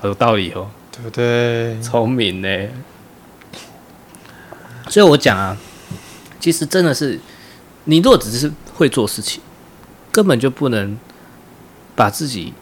[0.03, 1.80] 有道理哦，对不对？
[1.80, 2.68] 聪明呢。
[4.88, 5.57] 所以我讲啊，
[6.38, 7.18] 其实真的是，
[7.84, 9.43] 你如果只是会做事情。
[10.12, 10.95] 根本就不能
[11.97, 12.53] 把自己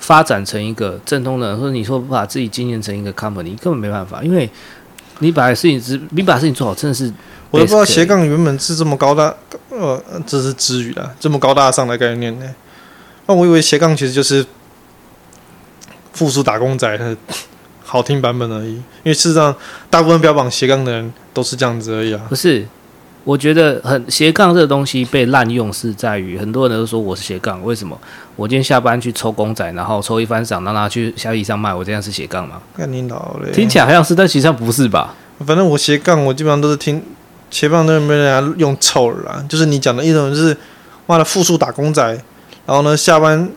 [0.00, 4.48] 发展成一个正统的人，或者你说把自己经营成一个 company，根本没办法，因为
[5.18, 7.12] 你把事情只你把事情做好，真的是
[7.50, 9.36] 我都不知道斜杠原本是这么高大，
[9.68, 12.54] 呃，这是之语啦，这么高大上的概念呢。
[13.26, 14.42] 那我以为斜杠其实就是
[16.16, 17.16] 复数打工仔的
[17.84, 19.54] 好听版本而已，因为事实上
[19.88, 22.20] 大部分标榜斜杠的人都是这样子而已啊。
[22.28, 22.66] 不是。
[23.22, 27.98] 我觉得很斜杠这个东西被滥用是在于很多人都说我是斜杠，为什么？
[28.36, 32.62] 我今天下班去抽公仔，然后抽一番赏，然后拿去虾皮上卖，我这样是斜杠吗？
[32.78, 33.50] 干你老嘞！
[33.50, 35.16] 听起来好像是，但实际上不是吧？
[35.44, 37.02] 反正我斜杠，我基本上都是听
[37.50, 40.56] 斜杠都没人家用臭了啦，就是你讲的一种就是
[41.06, 42.00] 妈的复数打工仔，
[42.64, 43.50] 然后呢下班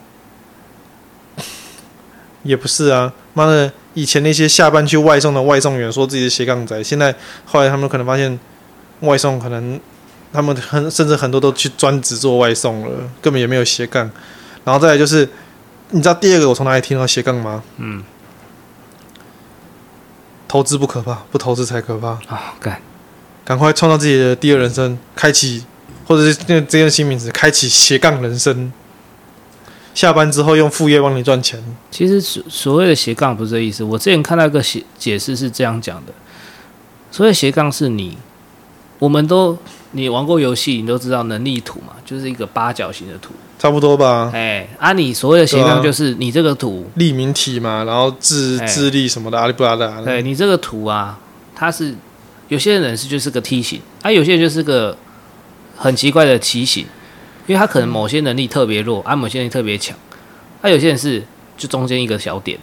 [2.44, 7.14] 也不是啊，妈的以前那些下班去外送的外送员说自己是斜杠仔，现在
[7.46, 8.40] 后来他们可能发现。
[9.02, 9.80] 外送可能
[10.34, 14.12] 他们很甚至很多都去专职做外送了，根本也没有斜杠。
[14.66, 15.26] 然后再来就是，
[15.92, 17.64] 你知道第二个我从哪里听到斜杠吗？
[17.78, 18.04] 嗯，
[20.50, 22.56] 投资不可怕，不投资才可怕啊！
[22.60, 22.82] 干，
[23.46, 25.64] 赶快创造自己的第二人生，开启
[26.06, 28.70] 或者是那这个新名词，开启斜杠人生。
[30.00, 31.62] 下班之后用副业帮你赚钱。
[31.92, 33.84] 其实所所谓的斜杠不是这意思。
[33.84, 36.14] 我之前看到一个解解释是这样讲的：
[37.12, 38.18] 所谓斜杠是你。
[38.98, 39.58] 我们都
[39.92, 44.32] 你玩过游戏，你都知道能力图嘛，就是一个八角形的图，差不多吧？
[44.34, 50.02] 哎，啊，你所谓的斜杠就是你这个图立名体嘛，然后智智力什么的，阿里不拉的。
[50.06, 51.20] 对，你这个图啊，
[51.54, 51.94] 它是
[52.48, 54.98] 有些人是就是个梯形，啊，有些人就是个
[55.76, 56.86] 很奇怪的奇形，
[57.50, 59.98] 因为他可能某些能力特别弱，啊，某些能力特别强，
[60.62, 61.26] 啊，有些人是
[61.58, 62.60] 就中间一个小点。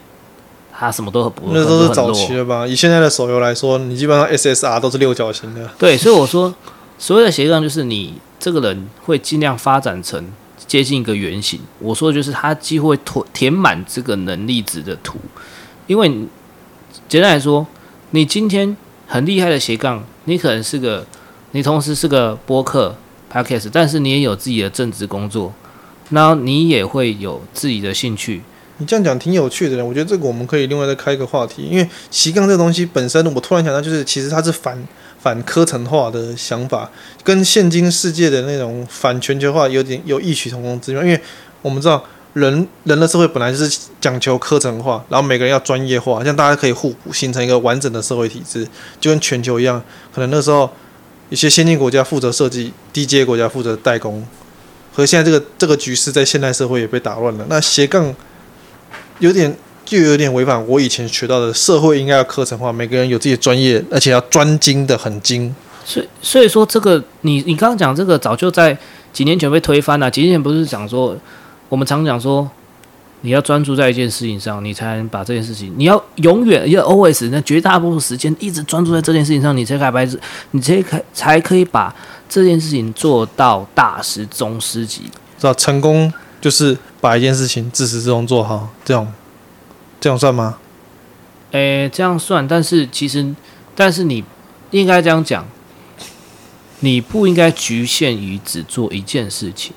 [0.79, 2.65] 他什么都很不，那都是早期了吧？
[2.65, 5.69] 以现在的手游来说，你基本上 SSR 都是六角形的。
[5.77, 6.55] 对，所以我说，
[6.99, 10.25] 所谓的斜杠就是你这个人会尽量发展成
[10.69, 11.59] 接近一个圆形。
[11.81, 15.19] 我说的就是他几乎会填填满这个能力值的图。
[15.89, 16.09] 因为
[17.09, 17.67] 简单来说，
[18.11, 18.77] 你今天
[19.09, 21.05] 很厉害的斜杠，你可能是个，
[21.51, 22.95] 你同时是个播客
[23.73, 25.53] 但是你也有自己的正职工作，
[26.11, 28.43] 那你也会有自己的兴趣。
[28.79, 34.77] 你这样讲挺有趣的，我觉得这个我们可以另外再开一个话题，因为斜杠这个东西本身，我突然想到，就是其实它是反
[35.19, 36.91] 反科层化的想法，
[37.25, 41.03] 跟现今世界的那种反全球化有点有异曲同工之妙。
[41.03, 41.19] 因为
[41.63, 48.69] 我们知道人人的社会本来就是讲求科层化，然后每个人要专业化，像大家可以互补，形成一个完整的社会体制，
[49.01, 49.83] 就跟全球一样。
[50.15, 50.71] 可能那时候
[51.31, 54.27] 一些先进国家负责设计，低阶国家负责代工，
[54.93, 57.47] 和现在这个这个局势在现代社会也被打乱了。
[57.49, 58.15] 那斜杠。
[59.19, 65.55] 有点就有点违反我以前学到的社会应该要课程化，每个人有自己的专业，而且要专精的很精。
[65.87, 68.77] 所以所以说这个你你刚刚讲这个早就在
[69.11, 70.11] 几年前被推翻了。
[70.11, 71.17] 几年前不是讲说
[71.71, 72.47] 我们常讲说
[73.27, 80.21] 你要专注在一件事情上，你才能把这件事情，你要永远要 always 那绝大部分时间一直专注在这件事情上，你才可以把
[80.53, 81.93] 你才可才可以把
[82.29, 85.03] 这件事情做到大师中师级，
[85.37, 86.13] 知道成功。
[86.39, 89.13] 就是把一件事情自始至终做好，这种
[89.99, 90.59] 这样算吗？
[91.51, 93.35] 诶、欸，这样算，但是其实，
[93.75, 94.23] 但是你
[94.71, 95.45] 应该这样讲，
[96.81, 99.75] 你不应该局限于只做一件事情。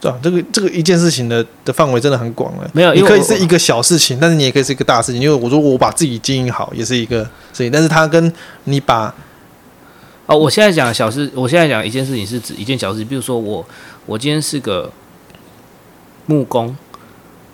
[0.00, 2.70] 这个这个一件事情的的范围真的很广了。
[2.72, 5.20] 没有，你可以是一个小事情，但是你也可以是一个大事情。
[5.20, 8.32] 因为我说我把自己经营好，也是一个事情，但是它跟
[8.64, 9.14] 你把。
[10.26, 13.64] 哦，我现在讲小事，我现在讲一件事情是指一件小事，比如说我，
[14.04, 14.92] 我今天是个
[16.26, 16.76] 木工，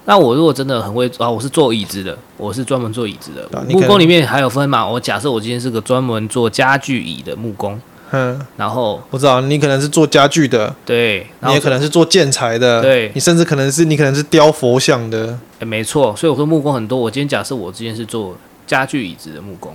[0.06, 3.44] 那我如果真的很会啊，我是做椅子的，我是专门做椅子的。
[3.56, 4.84] 啊、木工里面还有分嘛？
[4.84, 7.80] 我假设我今天是个专门做家具椅的木工，
[8.12, 16.14] 嗯，然后我知道你可能是做家具的，对，你也可能是做建材的，对，你甚至可能是你可能是雕佛像的，诶，没错。
[16.16, 16.98] 所以我说木工很多。
[16.98, 18.36] 我今天假设我今天是做
[18.66, 19.74] 家具椅子的木工，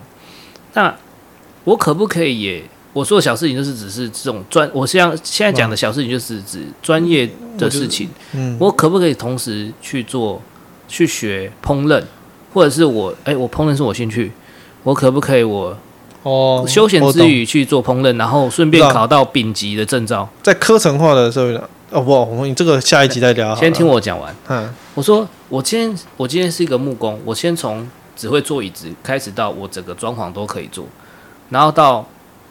[0.73, 0.95] 那
[1.65, 2.63] 我可不可以也？
[2.91, 8.09] 我说的小事情就是只是这种专，我现在现在讲的小事情就是指专业的事情。
[8.33, 10.41] 嗯，我可不可以同时去做
[10.87, 12.01] 去学烹饪，
[12.51, 14.31] 或者是我哎、欸，我烹饪是我兴趣，
[14.81, 15.77] 我可不可以我
[16.29, 20.27] 哦休闲之余去做烹饪，然后顺便考到丙级的证照？
[20.43, 21.47] 在课程化的时候
[21.91, 23.55] 哦不，我们这个下一集再聊。
[23.55, 24.35] 先听我讲完。
[24.47, 30.85] 嗯，我说我今天我今天是一个木工，我先从只会做椅子开始，到我整个装潢都可以做，
[31.49, 32.05] 然后到。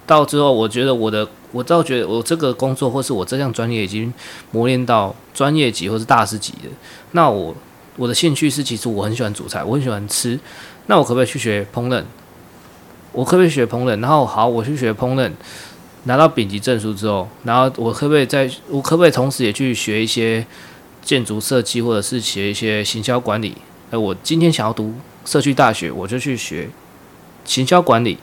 [0.08, 4.10] 到之后，我觉得我的，我倒觉得我这个工作或是我这项专业已经
[4.52, 6.70] 磨练到专业级或是大师级的。
[7.12, 7.54] 那我
[7.98, 10.40] 我的兴趣是，其实我很喜欢煮菜，我很喜欢吃。
[10.86, 12.02] 那我可不可以去学烹饪？
[13.18, 14.00] 我可不可以学烹饪？
[14.00, 15.28] 然后好，我去学烹饪，
[16.04, 20.46] 拿到丙级证书之后，然后我可不可以再，我可不可以同时也去学一些
[21.02, 23.56] 建筑设计，或者是学一些行销管理？
[23.90, 24.94] 哎，我今天想要读
[25.24, 26.70] 社区大学，我就去学
[27.44, 28.18] 行销管理。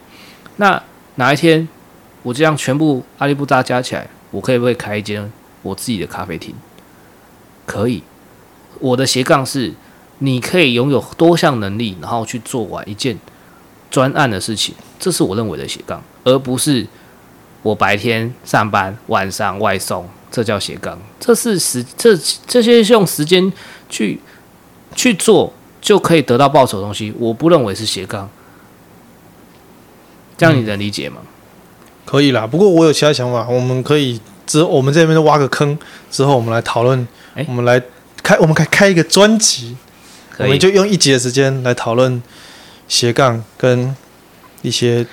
[0.56, 0.82] 那
[1.16, 1.68] 哪一天
[2.24, 5.30] 我这样全部阿里不达加起来，我可以不可以开一间
[5.62, 6.56] 我自己的咖啡厅？
[7.66, 8.02] 可以。
[8.80, 9.74] 我的斜杠是，
[10.20, 13.20] 你可以拥有多项能力，然后去做完一件
[13.92, 16.86] 专案的事情，这是我认为的斜杠，而不是
[17.62, 21.00] 我白天上班，晚上外送，这叫斜杠。
[21.20, 22.18] 这是时这
[22.48, 23.52] 这些用时间
[23.90, 24.20] 去
[24.96, 28.30] 去做就可以得到报酬的东西，我不认为是斜杠。
[30.38, 31.18] 这样你能理解吗？
[31.22, 31.28] 嗯，
[32.06, 35.78] 可以啦，不过我有其他想法，我们可以之后我们这边挖个坑，
[36.12, 37.82] 之后我们来讨论，欸，我们来。
[38.24, 39.78] 开，我们可以开一个专辑，
[40.40, 42.24] 我们就用一集的时间来讨论
[42.88, 43.96] 斜杠跟
[44.62, 45.06] 一些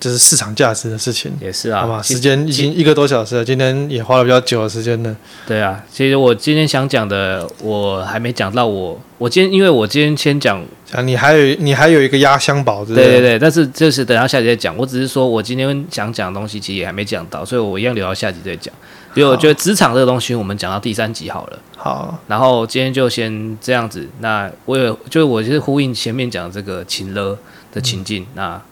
[0.00, 1.32] 就是市场价值的事情。
[1.40, 5.16] 也是啊，好吧，时间已经一个多小时了，今天也花了比较久的时间了。
[5.46, 9.00] 对啊，其实我今天想讲的，我还没讲到我。
[9.18, 14.76] 我今天因为我今天先讲，啊，你还有你还有一个压箱宝，对对对，但是就是等到下集再讲。
[14.76, 18.74] 我只是说我今天想讲的东西，其实也还没讲到，所以我一样留到下集再讲。
[19.14, 21.58] 因为我觉得职场这个东西，我们讲到第三集好了。
[21.76, 24.08] 好，然后今天就先这样子。
[24.20, 27.36] 那我也，就是我就是呼应前面讲这个情勒
[27.72, 28.22] 的情境。
[28.22, 28.62] 嗯、那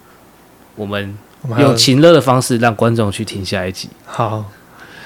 [0.76, 1.18] 我们
[1.58, 3.90] 用情勒的方式让观众去听下一集。
[4.06, 4.44] 好，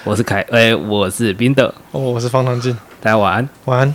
[0.05, 3.95] 我是凯，哎、欸，我是冰的，哦，我是方唐镜，大家晚安，晚安。